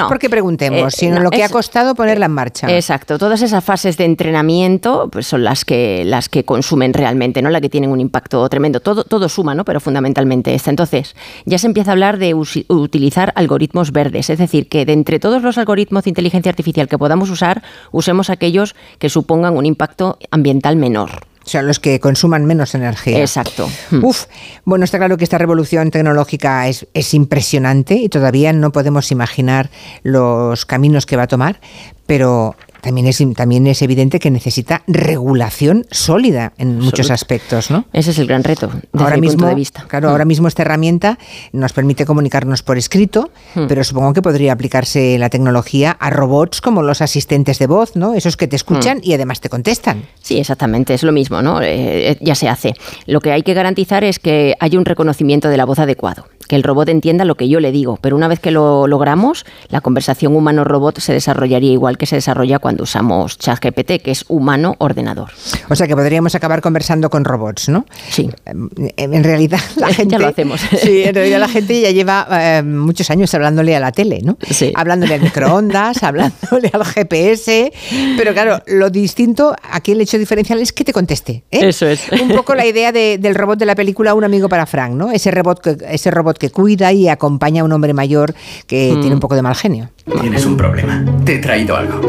porque 0.09 0.30
preguntemos, 0.30 0.94
eh, 0.94 0.97
sino 0.97 1.21
lo 1.21 1.30
que 1.30 1.42
ha 1.42 1.49
costado 1.49 1.94
ponerla 1.94 2.26
en 2.26 2.33
marcha. 2.33 2.68
Exacto. 2.71 3.18
Todas 3.18 3.42
esas 3.42 3.64
fases 3.64 3.97
de 3.97 4.04
entrenamiento 4.04 5.09
pues, 5.11 5.26
son 5.26 5.44
las 5.44 5.64
que, 5.64 6.04
las 6.04 6.28
que 6.28 6.44
consumen 6.44 6.92
realmente, 6.92 7.42
¿no? 7.42 7.50
La 7.50 7.61
que 7.61 7.68
tienen 7.68 7.90
un 7.90 8.00
impacto 8.00 8.49
tremendo. 8.49 8.80
Todo, 8.80 9.04
todo 9.04 9.28
suma, 9.28 9.54
¿no? 9.54 9.64
Pero 9.64 9.80
fundamentalmente 9.80 10.54
esta. 10.54 10.71
Entonces, 10.71 11.16
ya 11.44 11.59
se 11.59 11.66
empieza 11.66 11.90
a 11.90 11.92
hablar 11.92 12.18
de 12.18 12.35
utilizar 12.35 13.33
algoritmos 13.37 13.92
verdes. 13.92 14.30
Es 14.30 14.38
decir, 14.38 14.68
que 14.68 14.85
de 14.85 14.92
entre 14.92 15.18
todos 15.18 15.42
los 15.42 15.59
algoritmos 15.59 16.04
de 16.04 16.11
inteligencia 16.11 16.50
artificial 16.50 16.88
que 16.88 16.99
podamos 16.99 17.30
usar, 17.30 17.62
usemos 17.92 18.30
aquellos 18.30 18.75
que 18.99 19.09
supongan 19.09 19.56
un 19.56 19.66
impacto 19.66 20.18
ambiental 20.30 20.76
menor. 20.76 21.04
O 21.45 21.49
sea, 21.49 21.63
los 21.63 21.79
que 21.79 22.01
consuman 22.01 22.47
menos 22.47 22.75
energía. 22.75 23.21
Exacto. 23.21 23.69
Hmm. 23.91 24.05
Uf, 24.05 24.25
bueno, 24.65 24.85
está 24.85 24.99
claro 24.99 25.17
que 25.17 25.25
esta 25.25 25.37
revolución 25.37 25.91
tecnológica 25.91 26.69
es, 26.69 26.87
es, 26.95 27.13
impresionante 27.13 27.95
y 27.95 28.09
todavía 28.09 28.53
no 28.53 28.73
podemos 28.73 29.11
imaginar 29.11 29.71
los 30.03 30.65
caminos 30.65 31.05
que 31.05 31.17
va 31.17 31.25
a 31.25 31.29
tomar, 31.29 31.61
pero 32.07 32.57
también 32.85 33.07
es, 33.09 33.23
también 33.35 33.67
es 33.67 33.83
evidente 33.83 34.21
que 34.21 34.31
necesita 34.31 34.83
regulación 34.87 35.87
sólida 35.91 36.53
en 36.59 36.79
muchos 36.81 37.11
aspectos, 37.11 37.71
¿no? 37.71 37.87
Ese 37.93 38.11
es 38.11 38.19
el 38.19 38.26
gran 38.26 38.45
reto, 38.45 38.69
desde 38.93 39.05
ahora 39.05 39.17
mi 39.17 39.23
mismo, 39.23 39.38
punto 39.38 39.49
de 39.49 39.55
vista. 39.55 39.85
Claro, 39.88 40.09
Mm. 40.09 40.11
ahora 40.12 40.25
mismo 40.25 40.49
esta 40.49 40.62
herramienta 40.62 41.19
nos 41.53 41.73
permite 41.73 42.05
comunicarnos 42.05 42.62
por 42.62 42.76
escrito, 42.79 43.31
Mm. 43.55 43.67
pero 43.69 43.83
supongo 43.85 44.12
que 44.12 44.23
podría 44.23 44.53
aplicarse 44.53 45.19
la 45.19 45.31
tecnología 45.31 45.93
a 45.99 46.11
robots 46.11 46.61
como 46.61 46.83
los 46.83 47.00
asistentes 47.00 47.59
de 47.59 47.67
voz, 47.67 47.97
¿no? 47.97 48.14
Esos 48.14 48.37
que 48.37 48.47
te 48.49 48.57
escuchan 48.57 49.00
y 49.03 49.14
además 49.14 49.41
te 49.41 49.49
contestan. 49.49 50.05
Sí, 50.21 50.38
exactamente, 50.38 50.95
es 50.95 51.03
lo 51.03 51.12
mismo, 51.12 51.41
¿no? 51.43 51.62
Eh, 51.62 52.11
eh, 52.11 52.19
ya 52.21 52.35
se 52.35 52.49
hace. 52.49 52.75
Lo 53.07 53.21
que 53.21 53.33
hay 53.33 53.43
que 53.43 53.55
garantizar 53.55 54.05
es 54.05 54.19
que 54.19 54.55
haya 54.61 54.79
un 54.79 54.85
reconocimiento 54.85 55.49
de 55.49 55.57
la 55.57 55.64
voz 55.64 55.79
adecuado, 55.79 56.26
que 56.49 56.57
el 56.57 56.63
robot 56.63 56.89
entienda 56.89 57.25
lo 57.25 57.35
que 57.37 57.49
yo 57.49 57.61
le 57.61 57.73
digo, 57.73 57.99
pero 58.01 58.17
una 58.17 58.29
vez 58.29 58.41
que 58.41 58.51
lo 58.51 58.87
logramos, 58.87 59.45
la 59.69 59.81
conversación 59.81 60.35
humano-robot 60.37 60.99
se 60.99 61.13
desarrollaría 61.13 61.73
igual 61.73 61.99
que 61.99 62.07
se 62.07 62.17
desarrolla 62.17 62.59
cuando 62.59 62.83
usamos 62.85 63.39
ChatGPT, 63.39 64.03
que 64.03 64.11
es 64.11 64.25
humano-ordenador. 64.29 65.31
O 65.71 65.75
sea 65.77 65.87
que 65.87 65.95
podríamos 65.97 66.35
acabar 66.35 66.61
conversando 66.61 67.11
con 67.11 67.25
robots, 67.25 67.69
¿no? 67.69 67.87
Sí. 68.11 68.31
Eh, 68.47 68.93
En 68.97 69.25
realidad 69.25 69.59
la 69.77 69.89
Ya 69.89 69.95
gente 69.95 70.19
lo 70.19 70.27
hacemos. 70.29 70.61
Sí, 70.85 71.03
en 71.05 71.15
realidad 71.15 71.39
la 71.41 71.49
gente 71.49 71.81
ya 71.81 71.91
lleva 71.91 72.27
eh, 72.31 72.63
muchos 72.63 73.11
años 73.11 73.33
hablándole 73.35 73.75
a 73.77 73.81
la 73.81 73.93
tele, 73.93 74.21
¿no? 74.23 74.37
Sí. 74.51 74.73
Hablándole 74.75 75.15
al 75.15 75.21
microondas, 75.23 76.03
hablándole 76.03 76.71
al 76.73 76.85
GPS, 76.85 77.73
pero 78.17 78.33
claro, 78.33 78.61
lo 78.67 78.91
distinto, 78.91 79.55
aquí 79.71 79.93
el 79.93 80.01
hecho 80.01 80.19
diferencial 80.19 80.59
es 80.61 80.73
que 80.73 80.85
te 80.85 80.93
conteste. 80.93 81.45
¿eh? 81.51 81.69
Eso 81.69 81.87
es. 81.87 82.03
Un 82.13 82.29
poco 82.29 82.55
la 82.55 82.67
idea 82.67 82.93
de- 82.93 83.19
del 83.19 83.35
robot 83.35 83.59
de 83.59 83.67
la 83.67 83.75
película 83.75 84.15
Un 84.15 84.25
amigo 84.25 84.49
para 84.49 84.67
Frank, 84.67 84.93
¿no? 84.95 85.11
Ese 85.11 85.31
robot 85.31 85.61
que, 85.61 85.77
ese 85.91 86.11
robot 86.11 86.34
que 86.38 86.50
cuida 86.50 86.93
y 86.93 87.09
acompaña 87.09 87.62
a 87.62 87.64
un 87.64 87.73
hombre 87.73 87.95
mayor 87.95 88.35
que 88.67 88.93
Mm. 88.97 89.00
tiene 89.00 89.14
un 89.14 89.21
poco 89.21 89.35
de 89.35 89.43
mal 89.43 89.55
genio. 89.55 89.91
Tienes 90.21 90.45
un 90.47 90.57
problema. 90.57 91.05
Te 91.25 91.37
he 91.37 91.38
traído 91.38 91.76
algo. 91.76 92.00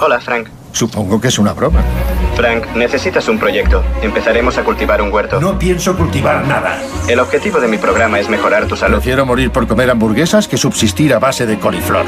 Hola, 0.00 0.20
Frank. 0.20 0.48
Supongo 0.72 1.18
que 1.20 1.28
es 1.28 1.38
una 1.38 1.54
broma. 1.54 1.82
Frank, 2.36 2.64
necesitas 2.76 3.26
un 3.28 3.38
proyecto. 3.38 3.82
Empezaremos 4.02 4.58
a 4.58 4.62
cultivar 4.64 5.00
un 5.00 5.10
huerto. 5.10 5.40
No 5.40 5.58
pienso 5.58 5.96
cultivar 5.96 6.46
nada. 6.46 6.78
El 7.08 7.18
objetivo 7.18 7.60
de 7.60 7.68
mi 7.68 7.78
programa 7.78 8.20
es 8.20 8.28
mejorar 8.28 8.66
tu 8.66 8.76
salud. 8.76 8.96
Prefiero 8.96 9.24
morir 9.24 9.50
por 9.50 9.66
comer 9.66 9.88
hamburguesas 9.90 10.46
que 10.48 10.58
subsistir 10.58 11.14
a 11.14 11.18
base 11.18 11.46
de 11.46 11.58
coliflor. 11.58 12.04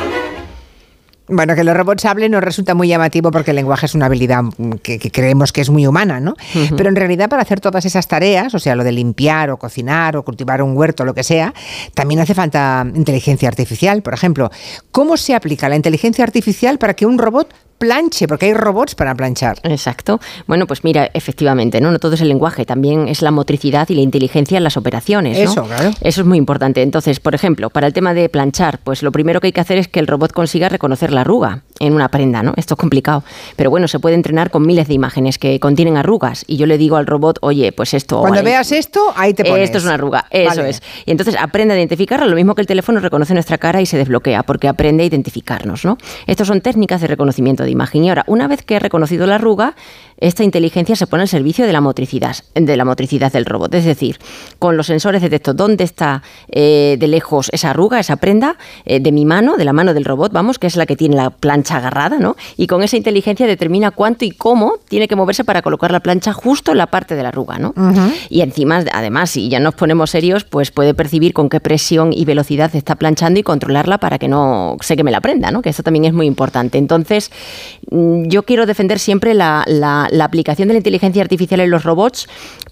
Bueno, 1.29 1.55
que 1.55 1.63
los 1.63 1.77
robots 1.77 2.05
hablen 2.07 2.33
nos 2.33 2.43
resulta 2.43 2.75
muy 2.75 2.89
llamativo 2.89 3.31
porque 3.31 3.51
el 3.51 3.57
lenguaje 3.57 3.87
es 3.87 3.95
una 3.95 4.07
habilidad 4.07 4.43
mm, 4.43 4.73
que, 4.83 4.99
que 4.99 5.11
creemos 5.11 5.53
que 5.53 5.61
es 5.61 5.71
muy 5.71 5.87
humana, 5.87 6.21
¿no? 6.21 6.35
Pero 6.77 6.89
en 6.89 6.97
realidad 6.97 7.29
para 7.29 7.43
hacer 7.43 7.61
todas 7.61 7.85
esas 7.85 8.09
tareas, 8.09 8.55
o 8.55 8.59
sea, 8.59 8.75
lo 8.75 8.85
de 8.85 8.93
limpiar 8.93 9.51
o 9.51 9.59
cocinar 9.59 10.17
o 10.17 10.25
cultivar 10.25 10.63
un 10.63 10.77
huerto, 10.77 11.05
lo 11.05 11.15
que 11.15 11.23
sea, 11.23 11.53
también 11.95 12.21
hace 12.21 12.35
falta 12.35 12.87
inteligencia 12.95 13.49
artificial. 13.49 14.03
Por 14.03 14.15
ejemplo, 14.15 14.51
¿cómo 14.91 15.17
se 15.17 15.35
aplica 15.35 15.69
la 15.69 15.77
inteligencia 15.77 16.25
artificial 16.25 16.79
para 16.79 16.95
que 16.95 17.07
un 17.07 17.19
robot 17.19 17.53
planche? 17.79 18.29
Porque 18.29 18.47
hay 18.47 18.55
robots 18.55 18.95
para 18.95 19.15
planchar. 19.15 19.59
Exacto. 19.63 20.21
Bueno, 20.47 20.67
pues 20.67 20.85
mira, 20.85 21.11
efectivamente, 21.15 21.81
¿no? 21.81 21.91
No 21.91 21.99
todo 21.99 22.15
es 22.15 22.21
el 22.21 22.29
lenguaje, 22.29 22.67
también 22.67 23.09
es 23.09 23.23
la 23.23 23.31
motricidad 23.31 23.89
y 23.89 23.95
la 23.95 24.03
inteligencia 24.03 24.59
en 24.59 24.65
las 24.65 24.77
operaciones. 24.77 25.39
¿no? 25.39 25.45
Eso, 25.45 25.65
claro. 25.65 25.91
Eso 26.01 26.21
es 26.21 26.27
muy 26.27 26.39
importante. 26.39 26.83
Entonces, 26.83 27.21
por 27.21 27.35
ejemplo, 27.35 27.71
para 27.71 27.87
el 27.87 27.93
tema 27.93 28.15
de 28.15 28.29
planchar, 28.29 28.79
pues 28.79 29.03
lo 29.03 29.13
primero 29.13 29.41
que 29.41 29.49
hay 29.49 29.53
que 29.53 29.61
hacer 29.61 29.79
es 29.79 29.89
que 29.89 30.01
el 30.01 30.07
robot 30.07 30.33
consiga 30.33 30.69
reconocer 30.69 31.13
la 31.13 31.23
arruga 31.23 31.63
en 31.81 31.95
una 31.95 32.09
prenda, 32.09 32.43
¿no? 32.43 32.53
Esto 32.57 32.75
es 32.75 32.79
complicado. 32.79 33.23
Pero 33.57 33.71
bueno, 33.71 33.89
se 33.89 33.99
puede 33.99 34.15
entrenar 34.15 34.51
con 34.51 34.67
miles 34.67 34.89
de 34.89 34.95
imágenes 34.95 35.39
que 35.39 35.59
contienen 35.61 35.97
arrugas. 35.97 36.45
Y 36.47 36.57
yo 36.57 36.67
le 36.67 36.79
digo 36.79 36.97
al 36.97 37.07
robot, 37.07 37.39
oye, 37.43 37.73
pues 37.73 37.95
esto. 37.95 38.21
Cuando 38.21 38.39
vale, 38.39 38.51
veas 38.51 38.73
esto, 38.73 39.13
ahí 39.17 39.35
te 39.35 39.45
pones. 39.45 39.65
Esto 39.65 39.79
es 39.79 39.85
una 39.85 39.95
arruga, 39.95 40.27
eso 40.31 40.57
Vale. 40.57 40.71
es. 40.71 40.83
Y 41.07 41.11
entonces 41.11 41.37
aprende 41.39 41.75
a 41.75 41.77
identificarla, 41.77 42.27
lo 42.27 42.37
mismo 42.37 42.55
que 42.55 42.63
el 42.63 42.67
teléfono 42.67 43.01
reconoce 43.01 43.35
nuestra 43.35 43.59
cara 43.59 43.81
y 43.81 43.87
se 43.87 43.97
desbloquea, 43.97 44.43
porque 44.43 44.69
aprende 44.69 45.03
a 45.03 45.07
identificarnos, 45.07 45.85
¿no? 45.85 45.99
Estas 46.27 46.49
son 46.49 46.61
técnicas 46.61 47.01
de 47.01 47.07
reconocimiento 47.07 47.65
de. 47.71 48.05
Y 48.05 48.09
ahora, 48.09 48.25
una 48.27 48.49
vez 48.49 48.63
que 48.63 48.77
he 48.77 48.79
reconocido 48.79 49.27
la 49.27 49.37
arruga, 49.37 49.75
esta 50.21 50.45
inteligencia 50.45 50.97
se 50.97 51.07
pone 51.07 51.23
al 51.23 51.29
servicio 51.29 51.67
de 51.67 51.73
la 51.73 51.81
motricidad, 51.81 52.37
de 52.55 52.77
la 52.77 52.85
motricidad 52.85 53.33
del 53.33 53.45
robot. 53.45 53.75
Es 53.75 53.85
decir, 53.85 54.19
con 54.59 54.77
los 54.77 54.87
sensores 54.87 55.23
detecto 55.23 55.55
dónde 55.55 55.85
está 55.85 56.23
eh, 56.51 56.97
de 56.99 57.07
lejos 57.09 57.49
esa 57.53 57.71
arruga, 57.71 58.01
esa 58.01 58.17
prenda, 58.17 58.57
eh, 58.85 59.01
de 59.01 59.13
mi 59.13 59.25
mano, 59.25 59.57
de 59.57 59.65
la 59.65 59.73
mano 59.73 59.95
del 59.95 60.05
robot, 60.05 60.33
vamos, 60.33 60.59
que 60.59 60.67
es 60.67 60.77
la 60.77 60.87
que 60.87 60.97
tiene 60.97 61.17
la 61.17 61.31
plancha 61.31 61.77
agarrada, 61.77 62.19
¿no? 62.19 62.37
Y 62.57 62.67
con 62.67 62.83
esa 62.83 62.97
inteligencia 62.97 63.47
determina 63.47 63.91
cuánto 63.91 64.25
y 64.25 64.31
cómo 64.31 64.75
tiene 64.89 65.09
que 65.09 65.17
moverse 65.17 65.45
para 65.45 65.63
colocar 65.63 65.91
la 65.93 66.01
plancha 66.01 66.33
justo 66.33 66.73
en 66.73 66.79
la 66.79 66.87
parte 66.89 67.15
de 67.15 67.23
la 67.23 67.29
arruga, 67.29 67.59
¿no? 67.59 67.73
Y 68.29 68.41
encima, 68.41 68.83
además, 68.93 69.31
si 69.31 69.49
ya 69.49 69.61
nos 69.61 69.75
ponemos 69.75 70.11
serios, 70.11 70.45
pues 70.45 70.71
puede 70.71 70.95
percibir 70.95 71.33
con 71.33 71.49
qué 71.49 71.61
presión 71.61 72.13
y 72.13 72.25
velocidad 72.25 72.75
está 72.75 72.97
planchando 72.97 73.39
y 73.41 73.43
controlarla 73.43 73.99
para 73.99 74.19
que 74.19 74.29
no 74.29 74.77
se 74.81 74.97
queme 74.97 75.11
la 75.11 75.21
prenda, 75.21 75.51
¿no? 75.51 75.63
Que 75.63 75.71
eso 75.71 75.83
también 75.83 76.05
es 76.07 76.13
muy 76.13 76.27
importante. 76.27 76.79
Entonces, 76.79 77.31
mm, 77.91 78.25
yo 78.29 78.43
quiero 78.43 78.67
defender 78.67 78.99
siempre 78.99 79.35
la, 79.35 79.65
la- 79.67 80.08
la 80.11 80.25
aplicación 80.25 80.69
de 80.69 80.75
la 80.75 80.79
inteligencia 80.79 81.23
artificial 81.23 81.61
en 81.61 81.71
los 81.71 81.85
robots 81.85 82.29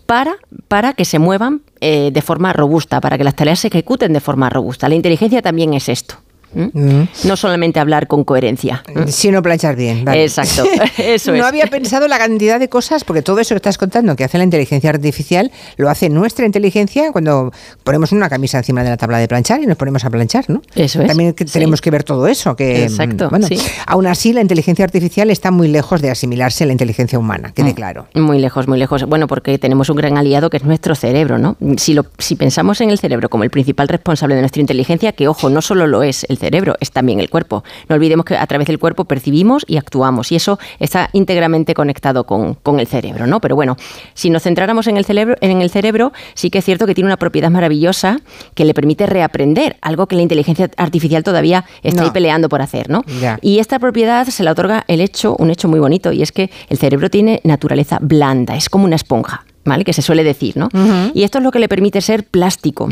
para, 0.07 0.37
para 0.69 0.93
que 0.93 1.05
se 1.05 1.19
muevan 1.19 1.63
eh, 1.81 2.11
de 2.13 2.23
forma 2.23 2.53
robusta, 2.53 3.01
para 3.01 3.19
que 3.19 3.25
las 3.25 3.35
tareas 3.35 3.61
se 3.61 3.69
ejecuten 3.69 4.13
de 4.13 4.21
forma 4.21 4.51
robusta. 4.51 4.89
La 4.89 4.95
inteligencia 4.95 5.43
también 5.43 5.75
es 5.75 5.89
esto. 5.89 6.17
Mm. 6.57 7.03
No 7.25 7.37
solamente 7.37 7.81
hablar 7.81 8.07
con 8.07 8.25
coherencia. 8.25 8.83
¿m? 8.89 9.11
Si 9.13 9.31
no 9.31 9.43
planchar 9.43 9.77
bien. 9.77 10.05
vale. 10.05 10.23
Exacto, 10.23 10.65
eso 10.99 11.33
no 11.33 11.39
es. 11.39 11.45
había 11.45 11.67
pensado 11.67 12.09
la 12.09 12.19
cantidad 12.19 12.59
de 12.59 12.69
cosas, 12.69 13.05
porque 13.05 13.23
todo 13.23 13.41
eso 13.41 13.55
que 13.55 13.57
estás 13.59 13.79
contando 13.79 14.17
que 14.17 14.25
hace 14.25 14.39
la 14.39 14.45
inteligencia 14.45 14.91
artificial, 14.91 15.51
lo 15.77 15.91
hace 15.91 16.09
nuestra 16.09 16.47
inteligencia 16.47 17.13
cuando 17.13 17.53
ponemos 17.85 18.13
una 18.13 18.29
camisa 18.29 18.59
encima 18.59 18.83
de 18.83 18.91
la 18.91 18.97
tabla 18.97 19.19
de 19.19 19.29
planchar 19.29 19.63
y 19.63 19.67
nos 19.67 19.77
ponemos 19.77 20.05
a 20.05 20.11
planchar, 20.11 20.49
¿no? 20.49 20.63
Eso 20.75 21.03
es, 21.03 21.09
También 21.09 21.35
sí. 21.37 21.45
tenemos 21.45 21.81
que 21.81 21.91
ver 21.91 22.05
todo 22.05 22.27
eso. 22.27 22.57
Que, 22.57 22.85
Exacto, 22.85 23.27
mm, 23.27 23.31
Bueno, 23.31 23.47
sí. 23.47 23.59
aún 23.87 24.07
así, 24.07 24.33
la 24.33 24.41
inteligencia 24.41 24.85
artificial 24.85 25.31
está 25.31 25.51
muy 25.51 25.69
lejos 25.69 26.01
de 26.01 26.11
asimilarse 26.11 26.65
a 26.65 26.67
la 26.67 26.73
inteligencia 26.73 27.19
humana, 27.19 27.53
quede 27.55 27.75
claro. 27.75 28.07
Muy 28.15 28.39
lejos, 28.39 28.67
muy 28.69 28.79
lejos. 28.79 29.05
Bueno, 29.05 29.27
porque 29.27 29.59
tenemos 29.59 29.91
un 29.91 29.97
gran 29.97 30.17
aliado 30.17 30.51
que 30.51 30.57
es 30.57 30.65
nuestro 30.65 30.95
cerebro, 30.95 31.39
¿no? 31.39 31.57
Si, 31.77 31.93
lo, 31.95 32.07
si 32.19 32.37
pensamos 32.37 32.81
en 32.81 32.91
el 32.91 32.99
cerebro 32.99 33.29
como 33.29 33.45
el 33.45 33.51
principal 33.51 33.89
responsable 33.89 34.35
de 34.35 34.41
nuestra 34.43 34.61
inteligencia, 34.61 35.13
que 35.13 35.29
ojo, 35.29 35.51
no 35.51 35.61
solo 35.61 35.87
lo 35.87 36.03
es 36.03 36.25
el 36.29 36.39
cerebro, 36.39 36.46
es 36.81 36.91
también 36.91 37.21
el 37.21 37.31
cuerpo. 37.31 37.65
No 37.89 37.95
olvidemos 37.97 38.25
que 38.25 38.37
a 38.37 38.47
través 38.47 38.67
del 38.67 38.79
cuerpo 38.79 39.05
percibimos 39.05 39.65
y 39.67 39.77
actuamos, 39.77 40.33
y 40.33 40.37
eso 40.37 40.59
está 40.79 41.11
íntegramente 41.13 41.75
conectado 41.75 42.25
con, 42.25 42.55
con 42.55 42.81
el 42.81 42.87
cerebro, 42.87 43.27
¿no? 43.27 43.41
Pero 43.41 43.57
bueno, 43.57 43.77
si 44.15 44.31
nos 44.31 44.43
centráramos 44.43 44.87
en 44.87 44.97
el, 44.97 45.05
cerebro, 45.05 45.37
en 45.41 45.63
el 45.63 45.71
cerebro, 45.71 46.13
sí 46.35 46.51
que 46.51 46.59
es 46.59 46.65
cierto 46.65 46.87
que 46.87 46.95
tiene 46.95 47.07
una 47.09 47.17
propiedad 47.17 47.51
maravillosa 47.51 48.21
que 48.55 48.65
le 48.65 48.75
permite 48.75 49.07
reaprender, 49.07 49.77
algo 49.81 50.07
que 50.07 50.17
la 50.17 50.23
inteligencia 50.23 50.71
artificial 50.77 51.23
todavía 51.23 51.65
está 51.83 52.01
No. 52.03 52.07
ahí 52.07 52.13
peleando 52.13 52.49
por 52.49 52.63
hacer, 52.63 52.91
¿no? 52.91 53.03
Y 53.41 53.59
esta 53.59 53.79
propiedad 53.79 54.27
se 54.27 54.43
la 54.43 54.53
otorga 54.53 54.85
el 54.89 55.01
hecho, 55.01 55.35
un 55.39 55.51
hecho 55.51 55.69
muy 55.69 55.81
bonito, 55.81 56.13
y 56.13 56.23
es 56.23 56.33
que 56.33 56.51
el 56.69 56.79
cerebro 56.79 57.11
tiene 57.11 57.41
naturaleza 57.45 57.99
blanda, 58.01 58.57
es 58.57 58.69
como 58.69 58.85
una 58.85 58.97
esponja. 58.97 59.46
¿Vale? 59.67 59.85
Que 59.85 59.93
se 59.93 60.01
suele 60.01 60.25
decir, 60.25 60.57
¿no? 60.57 60.69
Y 61.13 61.25
esto 61.25 61.39
es 61.39 61.45
lo 61.45 61.51
que 61.51 61.59
le 61.59 61.69
permite 61.69 62.01
ser 62.01 62.25
plástico. 62.25 62.89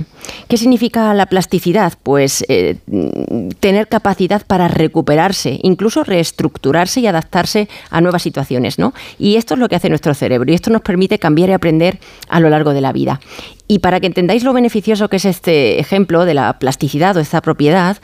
¿Qué 0.48 0.56
significa 0.56 1.14
la 1.14 1.26
plasticidad? 1.26 1.94
Pues 2.02 2.44
eh, 2.48 2.76
tener 3.60 3.88
capacidad 3.88 4.44
para 4.44 4.68
recuperarse, 4.68 5.58
incluso 5.62 6.04
reestructurarse 6.04 7.00
y 7.00 7.06
adaptarse 7.06 7.68
a 7.90 8.00
nuevas 8.00 8.22
situaciones, 8.22 8.78
¿no? 8.78 8.92
Y 9.18 9.36
esto 9.36 9.54
es 9.54 9.60
lo 9.60 9.68
que 9.68 9.76
hace 9.76 9.88
nuestro 9.88 10.14
cerebro 10.14 10.50
y 10.50 10.54
esto 10.54 10.70
nos 10.70 10.82
permite 10.82 11.18
cambiar 11.18 11.48
y 11.50 11.52
aprender 11.52 12.00
a 12.28 12.40
lo 12.40 12.50
largo 12.50 12.74
de 12.74 12.80
la 12.80 12.92
vida. 12.92 13.20
Y 13.66 13.78
para 13.78 13.98
que 13.98 14.06
entendáis 14.06 14.44
lo 14.44 14.52
beneficioso 14.52 15.08
que 15.08 15.16
es 15.16 15.24
este 15.24 15.80
ejemplo 15.80 16.26
de 16.26 16.34
la 16.34 16.58
plasticidad 16.58 17.16
o 17.16 17.20
esta 17.20 17.40
propiedad, 17.40 17.96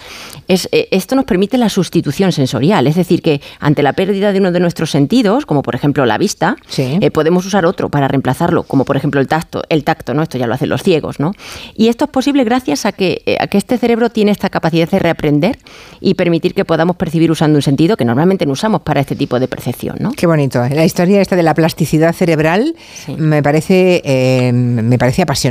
es, 0.48 0.68
eh, 0.72 0.88
esto 0.90 1.14
nos 1.16 1.26
permite 1.26 1.58
la 1.58 1.68
sustitución 1.68 2.32
sensorial. 2.32 2.86
Es 2.86 2.94
decir, 2.94 3.20
que 3.20 3.42
ante 3.60 3.82
la 3.82 3.92
pérdida 3.92 4.32
de 4.32 4.38
uno 4.38 4.52
de 4.52 4.60
nuestros 4.60 4.90
sentidos, 4.90 5.44
como 5.44 5.62
por 5.62 5.74
ejemplo 5.74 6.06
la 6.06 6.16
vista, 6.16 6.56
Sí. 6.66 6.96
eh, 7.02 7.10
podemos 7.10 7.44
usar 7.44 7.66
otro 7.66 7.90
para 7.90 8.08
reemplazarlo, 8.08 8.62
como 8.62 8.86
por 8.86 8.96
ejemplo 8.96 9.20
el 9.20 9.28
tacto, 9.28 9.62
el 9.68 9.84
tacto, 9.84 10.14
¿no? 10.14 10.22
Esto 10.22 10.38
ya 10.38 10.46
lo 10.46 10.54
hacen 10.54 10.70
los 10.70 10.82
ciegos, 10.82 11.20
¿no? 11.20 11.32
Y 11.74 11.88
esto 11.88 12.06
es 12.06 12.10
posible 12.10 12.42
gracias 12.44 12.86
a 12.86 12.92
que, 12.92 13.20
eh, 13.26 13.36
a 13.38 13.46
que 13.46 13.58
este 13.58 13.76
cerebro 13.76 14.08
tiene 14.08 14.30
esta 14.30 14.48
capacidad 14.48 14.88
de 14.88 14.98
reaprender 14.98 15.58
y 16.00 16.14
permitir 16.14 16.54
que 16.54 16.64
podamos 16.64 16.96
percibir 16.96 17.30
usando 17.30 17.56
un 17.58 17.62
sentido 17.62 17.98
que 17.98 18.06
normalmente 18.06 18.46
no 18.46 18.52
usamos 18.52 18.80
para 18.80 19.00
este 19.02 19.14
tipo 19.14 19.38
de 19.38 19.46
percepción, 19.46 19.96
¿no? 20.00 20.12
Qué 20.12 20.26
bonito. 20.26 20.66
La 20.70 20.86
historia 20.86 21.20
esta 21.20 21.36
de 21.36 21.42
la 21.42 21.52
plasticidad 21.52 22.14
cerebral 22.14 22.74
Sí. 23.04 23.14
me 23.18 23.42
parece 23.42 24.00
eh, 24.06 24.52
me 24.54 24.96
parece 24.98 25.20
apasionante. 25.20 25.49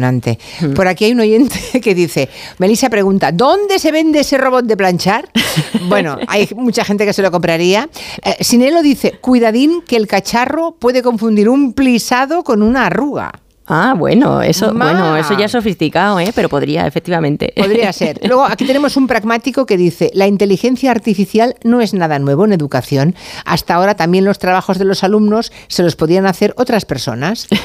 Por 0.76 0.88
aquí 0.88 1.06
hay 1.06 1.12
un 1.12 1.20
oyente 1.20 1.58
que 1.82 1.96
dice, 1.96 2.30
Melissa 2.58 2.90
pregunta, 2.90 3.32
¿dónde 3.32 3.80
se 3.80 3.92
vende 3.92 4.20
ese 4.20 4.38
robot 4.38 4.66
de 4.66 4.78
planchar? 4.78 5.30
bueno, 5.90 6.18
hay 6.28 6.50
mucha 6.56 6.84
gente 6.84 7.06
que 7.06 7.14
se 7.14 7.22
lo 7.22 7.32
compraría. 7.32 7.90
Eh, 8.24 8.44
Sinelo 8.44 8.82
dice, 8.82 9.14
cuidadín 9.20 9.82
que 9.88 9.96
el 9.96 10.08
cacharro 10.08 10.76
puede 10.78 11.02
confundir 11.02 11.50
un 11.50 11.74
plisado 11.74 12.44
con 12.44 12.62
una 12.62 12.88
arruga. 12.88 13.32
Ah, 13.72 13.94
bueno, 13.96 14.42
eso, 14.42 14.74
Ma. 14.74 14.86
bueno, 14.86 15.16
eso 15.16 15.38
ya 15.38 15.46
es 15.46 15.52
sofisticado, 15.52 16.20
¿eh? 16.20 16.32
Pero 16.34 16.50
podría, 16.50 16.88
efectivamente. 16.88 17.54
Podría 17.56 17.94
ser. 17.94 18.20
Luego, 18.28 18.44
aquí 18.44 18.66
tenemos 18.66 18.98
un 18.98 19.06
pragmático 19.06 19.68
que 19.68 19.78
dice, 19.78 20.10
la 20.16 20.26
inteligencia 20.26 20.90
artificial 20.90 21.56
no 21.64 21.80
es 21.80 21.94
nada 21.94 22.18
nuevo 22.18 22.46
en 22.46 22.54
educación. 22.54 23.14
Hasta 23.46 23.76
ahora 23.76 23.96
también 23.96 24.26
los 24.26 24.40
trabajos 24.40 24.80
de 24.80 24.86
los 24.86 25.04
alumnos 25.04 25.52
se 25.68 25.84
los 25.84 25.96
podían 25.96 26.26
hacer 26.26 26.54
otras 26.58 26.86
personas. 26.86 27.48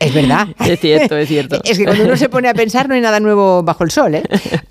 Es 0.00 0.14
verdad. 0.14 0.48
Es 0.66 0.80
cierto, 0.80 1.16
es 1.16 1.28
cierto. 1.28 1.60
Es 1.64 1.76
que 1.76 1.84
cuando 1.84 2.04
uno 2.04 2.16
se 2.16 2.30
pone 2.30 2.48
a 2.48 2.54
pensar 2.54 2.88
no 2.88 2.94
hay 2.94 3.02
nada 3.02 3.20
nuevo 3.20 3.62
bajo 3.62 3.84
el 3.84 3.90
sol. 3.90 4.14
¿eh? 4.14 4.22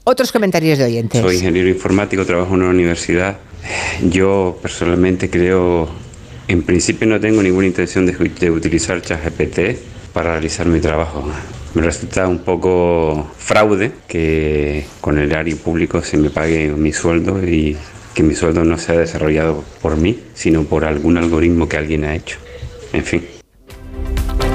Otros 0.04 0.32
comentarios 0.32 0.80
de 0.80 0.86
oyentes. 0.86 1.22
Soy 1.22 1.36
ingeniero 1.36 1.70
informático, 1.70 2.26
trabajo 2.26 2.56
en 2.56 2.62
una 2.64 2.72
universidad 2.72 3.38
Yo 4.02 4.58
personalmente 4.60 5.30
creo, 5.30 5.88
en 6.48 6.64
principio 6.64 7.08
no 7.08 7.20
tengo 7.20 7.44
ninguna 7.44 7.68
intención 7.68 8.08
de, 8.08 8.14
de 8.14 8.50
utilizar 8.50 9.02
ChatGPT 9.04 9.99
para 10.20 10.34
realizar 10.34 10.68
mi 10.68 10.82
trabajo. 10.82 11.24
Me 11.76 11.82
resulta 11.82 12.28
un 12.28 12.40
poco 12.40 13.26
fraude 13.38 13.94
que 14.06 14.86
con 15.00 15.18
el 15.18 15.34
área 15.34 15.56
público 15.56 16.02
se 16.02 16.18
me 16.18 16.30
pague 16.30 16.74
mi 16.74 16.92
sueldo 16.92 17.42
y 17.42 17.78
que 18.14 18.22
mi 18.22 18.36
sueldo 18.36 18.66
no 18.66 18.78
sea 18.78 19.00
desarrollado 19.00 19.64
por 19.82 19.96
mí, 19.96 20.20
sino 20.34 20.64
por 20.64 20.84
algún 20.84 21.18
algoritmo 21.18 21.70
que 21.70 21.78
alguien 21.78 22.04
ha 22.04 22.16
hecho. 22.16 22.38
En 22.92 23.06
fin. 23.06 23.39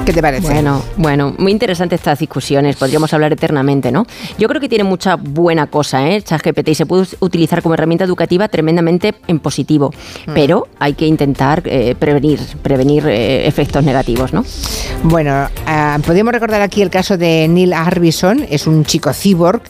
¿Qué 0.05 0.13
te 0.13 0.21
parece? 0.21 0.45
Bueno, 0.45 0.83
bueno, 0.97 1.33
muy 1.39 1.51
interesante 1.51 1.95
estas 1.95 2.19
discusiones, 2.19 2.75
podríamos 2.75 3.11
hablar 3.13 3.33
eternamente, 3.33 3.91
¿no? 3.91 4.05
Yo 4.37 4.47
creo 4.47 4.61
que 4.61 4.69
tiene 4.69 4.83
mucha 4.83 5.15
buena 5.15 5.65
cosa, 5.65 6.07
¿eh? 6.07 6.21
ChatGPT 6.21 6.69
y 6.69 6.75
se 6.75 6.85
puede 6.85 7.07
utilizar 7.21 7.63
como 7.63 7.73
herramienta 7.73 8.05
educativa 8.05 8.47
tremendamente 8.47 9.15
en 9.27 9.39
positivo, 9.39 9.91
mm. 10.27 10.33
pero 10.35 10.67
hay 10.77 10.93
que 10.93 11.07
intentar 11.07 11.63
eh, 11.65 11.95
prevenir, 11.97 12.39
prevenir 12.61 13.07
eh, 13.07 13.47
efectos 13.47 13.83
negativos, 13.83 14.31
¿no? 14.31 14.45
Bueno, 15.01 15.47
uh, 15.67 15.99
podemos 16.01 16.31
recordar 16.31 16.61
aquí 16.61 16.83
el 16.83 16.91
caso 16.91 17.17
de 17.17 17.47
Neil 17.47 17.73
Harbison, 17.73 18.45
es 18.47 18.67
un 18.67 18.85
chico 18.85 19.11
cyborg, 19.11 19.63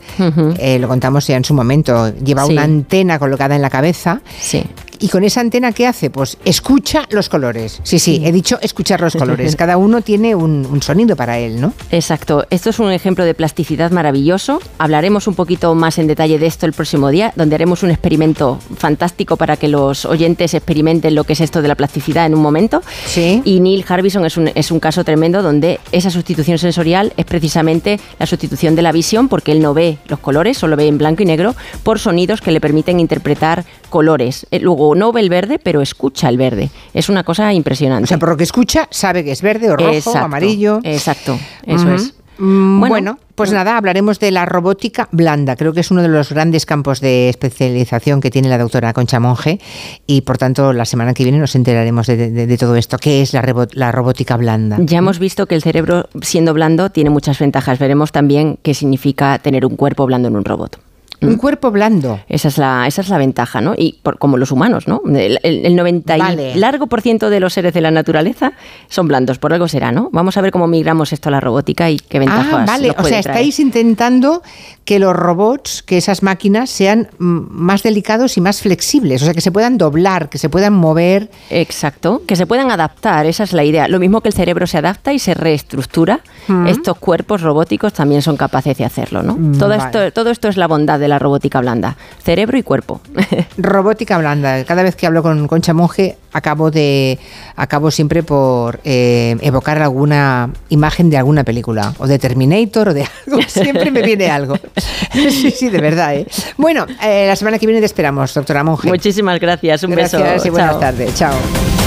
eh, 0.60 0.80
lo 0.80 0.90
contamos 0.90 1.28
ya 1.28 1.38
en 1.38 1.46
su 1.46 1.54
momento, 1.54 2.14
lleva 2.14 2.46
una 2.46 2.64
antena 2.64 3.20
colocada 3.20 3.56
en 3.56 3.62
la 3.62 3.70
cabeza. 3.70 4.20
Sí. 4.38 4.66
¿Y 5.00 5.10
con 5.10 5.24
esa 5.24 5.42
antena 5.42 5.72
qué 5.72 5.88
hace? 5.88 6.10
Pues 6.10 6.38
escucha 6.46 7.06
los 7.10 7.30
colores. 7.30 7.80
Sí, 7.84 8.00
sí, 8.00 8.22
he 8.24 8.32
dicho 8.32 8.58
escuchar 8.62 9.02
los 9.02 9.16
colores. 9.16 9.56
Cada 9.58 9.78
uno 9.78 10.02
tiene 10.02 10.36
un, 10.36 10.82
sonido 10.82 11.16
para 11.16 11.40
él, 11.40 11.62
¿no? 11.62 11.74
Exacto. 11.92 12.46
Esto 12.50 12.70
es 12.70 12.80
un 12.80 12.92
ejemplo 12.92 13.26
de 13.26 13.34
plasticidad 13.34 13.92
maravilloso. 13.92 14.62
Hablaremos 14.78 15.28
un 15.28 15.36
poquito 15.36 15.74
más 15.76 15.98
en 15.98 16.08
detalle 16.08 16.38
de 16.38 16.46
esto 16.46 16.66
el 16.66 16.74
próximo 16.74 17.10
día, 17.10 17.34
donde 17.36 17.56
haremos 17.56 17.84
un 17.84 17.92
experimento 17.92 18.60
fantástico 18.78 19.38
para 19.38 19.58
que 19.58 19.68
los 19.68 20.06
oyentes 20.06 20.54
experimenten 20.54 21.16
lo 21.16 21.24
que 21.24 21.34
es 21.34 21.42
esto 21.42 21.62
de 21.62 21.68
la 21.68 21.76
plasticidad 21.76 22.26
en 22.26 22.36
un 22.36 22.42
momento. 22.42 22.82
Sí. 23.06 23.42
Y 23.46 23.60
Neil 23.60 23.86
Harbison 23.88 24.26
es 24.26 24.38
un, 24.38 24.52
es 24.54 24.72
un 24.72 24.80
caso 24.80 25.04
tremendo 25.04 25.42
donde 25.42 25.80
esa 25.92 26.10
sustitución 26.10 26.58
sensorial 26.58 27.14
es 27.18 27.26
precisamente 27.26 28.00
la 28.20 28.26
sustitución 28.26 28.76
de 28.76 28.82
la 28.82 28.92
visión, 28.92 29.28
porque 29.28 29.52
él 29.52 29.62
no 29.62 29.74
ve 29.74 29.98
los 30.08 30.20
colores, 30.20 30.58
solo 30.58 30.76
ve 30.76 30.88
en 30.88 30.98
blanco 30.98 31.24
y 31.24 31.26
negro, 31.26 31.56
por 31.84 32.00
sonidos 32.00 32.42
que 32.42 32.52
le 32.52 32.62
permiten 32.62 33.00
interpretar 33.00 33.66
colores. 33.96 34.46
Eh, 34.52 34.60
luego 34.60 34.94
no 34.94 35.14
ve 35.14 35.22
el 35.22 35.30
verde, 35.30 35.58
pero 35.58 35.82
escucha 35.82 36.28
el 36.28 36.36
verde. 36.36 36.70
Es 36.94 37.08
una 37.08 37.24
cosa 37.24 37.54
impresionante. 37.54 38.04
O 38.04 38.08
sea, 38.08 38.20
por 38.20 38.28
lo 38.28 38.36
que 38.36 38.44
escucha, 38.44 38.90
sabe 38.92 39.24
que 39.24 39.32
es 39.32 39.42
verde 39.42 39.72
o 39.72 39.78
rojo 39.78 40.12
o 40.12 40.18
amarillo. 40.18 40.82
Exacto, 40.84 41.40
eso 41.66 41.94
es. 41.94 42.14
Mm, 42.38 42.82
bueno, 42.90 43.18
pues 43.36 43.54
nada, 43.54 43.78
hablaremos 43.78 44.20
de 44.20 44.32
la 44.32 44.46
robótica 44.46 45.08
blanda. 45.14 45.56
Creo 45.56 45.72
que 45.72 45.80
es 45.80 45.92
uno 45.92 46.02
de 46.02 46.10
los 46.10 46.30
grandes 46.30 46.66
campos 46.66 47.00
de 47.00 47.30
especialización 47.30 48.20
que 48.20 48.32
tiene 48.32 48.50
la 48.50 48.58
doctora 48.58 48.92
Concha 48.92 49.22
Monge 49.22 49.62
y 50.06 50.20
por 50.24 50.38
tanto 50.38 50.74
la 50.74 50.84
semana 50.84 51.14
que 51.14 51.24
viene 51.24 51.38
nos 51.38 51.56
enteraremos 51.56 52.08
de, 52.08 52.58
todo 52.60 52.76
esto. 52.76 52.98
¿Qué 52.98 53.22
es 53.22 53.32
la, 53.32 53.66
la, 53.72 53.94
robótica 53.94 54.36
blanda? 54.36 54.76
Ya 54.82 54.98
hemos 54.98 55.20
visto 55.20 55.46
que 55.46 55.56
el 55.56 55.62
cerebro 55.62 56.10
siendo 56.22 56.54
blando 56.54 56.90
tiene 56.90 57.12
muchas 57.12 57.40
ventajas. 57.40 57.80
Veremos 57.80 58.12
también 58.12 58.60
qué 58.62 58.74
significa 58.74 59.40
tener 59.40 59.66
un 59.66 59.78
cuerpo 59.78 60.06
blando 60.06 60.28
en 60.28 60.36
un 60.36 60.44
robot. 60.44 60.82
Un 61.22 61.38
cuerpo 61.38 61.72
blando. 61.72 62.20
Esa 62.28 62.48
es 62.48 62.58
la, 62.58 62.88
esa 62.88 63.02
es 63.02 63.10
la 63.10 63.18
ventaja, 63.18 63.62
¿no? 63.62 63.74
Y 63.78 64.00
como 64.20 64.38
los 64.38 64.52
humanos, 64.52 64.88
¿no? 64.88 65.02
El, 65.14 65.76
90 65.76 66.18
y 66.18 66.56
largo 66.56 66.88
por 66.88 67.02
ciento 67.02 67.30
de 67.30 67.40
los 67.40 67.54
seres 67.54 67.74
de 67.74 67.82
la 67.82 67.92
naturaleza 67.92 68.54
son 68.90 69.08
blandos, 69.08 69.40
por 69.40 69.54
algo 69.54 69.68
será, 69.68 69.92
¿no? 69.92 70.10
Vamos 70.12 70.38
a 70.38 70.42
ver 70.42 70.52
cómo 70.52 70.68
migramos 70.68 71.14
esto 71.14 71.30
a 71.30 71.32
la 71.32 71.40
robótica 71.40 71.90
y 71.90 71.98
qué 71.98 72.20
ventajas. 72.20 72.54
Ah, 72.54 72.66
vale, 72.66 72.92
o 72.98 73.04
sea, 73.04 73.20
estáis 73.20 73.60
intentando 73.60 74.42
que 74.84 75.00
los 75.00 75.16
robots, 75.16 75.84
que 75.84 75.98
esas 75.98 76.22
máquinas 76.22 76.70
sean 76.70 77.10
más 77.18 77.84
delicados 77.84 78.38
y 78.38 78.42
más 78.42 78.62
flexibles, 78.62 79.22
o 79.22 79.26
sea, 79.26 79.34
que 79.34 79.42
se 79.42 79.52
puedan 79.52 79.78
doblar, 79.78 80.30
que 80.30 80.38
se 80.38 80.50
puedan 80.50 80.74
mover. 80.74 81.30
Exacto, 81.50 82.22
que 82.28 82.36
se 82.36 82.46
puedan 82.46 82.72
adaptar, 82.72 83.26
esa 83.26 83.44
es 83.44 83.54
la 83.54 83.64
idea. 83.64 83.88
Lo 83.88 84.00
mismo 84.00 84.22
que 84.22 84.30
el 84.30 84.34
cerebro 84.34 84.68
se 84.68 84.78
adapta 84.78 85.14
y 85.14 85.20
se 85.20 85.34
reestructura, 85.34 86.20
estos 86.68 86.98
cuerpos 86.98 87.42
robóticos 87.42 87.94
también 87.94 88.22
son 88.22 88.38
capaces 88.38 88.78
de 88.78 88.86
hacerlo, 88.86 89.24
¿no? 89.24 89.58
Todo, 89.58 89.74
esto, 89.74 90.12
todo 90.12 90.30
esto 90.30 90.48
es 90.48 90.58
la 90.58 90.68
bondad 90.68 91.00
de 91.00 91.08
la 91.08 91.15
robótica 91.20 91.62
blanda, 91.62 91.96
cerebro 92.24 92.58
y 92.58 92.64
cuerpo. 92.64 93.02
robótica 93.58 94.18
blanda. 94.18 94.64
Cada 94.66 94.84
vez 94.84 94.96
que 94.96 95.08
hablo 95.08 95.24
con 95.24 95.48
Concha 95.48 95.74
Monge 95.74 96.18
acabo 96.34 96.70
de 96.70 97.18
acabo 97.56 97.92
siempre 97.92 98.22
por 98.22 98.80
eh, 98.84 99.38
evocar 99.42 99.82
alguna 99.82 100.50
imagen 100.70 101.10
de 101.10 101.18
alguna 101.18 101.44
película 101.44 101.94
o 101.98 102.08
de 102.08 102.20
Terminator 102.20 102.90
o 102.90 102.94
de 102.94 103.08
algo. 103.26 103.42
Siempre 103.48 103.92
me 103.92 104.02
viene 104.02 104.30
algo. 104.30 104.58
sí, 105.14 105.52
sí, 105.52 105.70
de 105.70 105.80
verdad. 105.80 106.16
¿eh? 106.16 106.28
Bueno, 106.58 106.86
eh, 107.02 107.26
la 107.28 107.36
semana 107.36 107.58
que 107.58 107.66
viene 107.66 107.80
te 107.80 107.86
esperamos, 107.86 108.34
doctora 108.34 108.64
Monge. 108.64 108.88
Muchísimas 108.88 109.40
gracias. 109.40 109.84
Un 109.84 109.96
beso. 109.96 110.20
y 110.44 110.50
buenas 110.50 110.80
tardes. 110.80 111.16
Chao. 111.16 111.85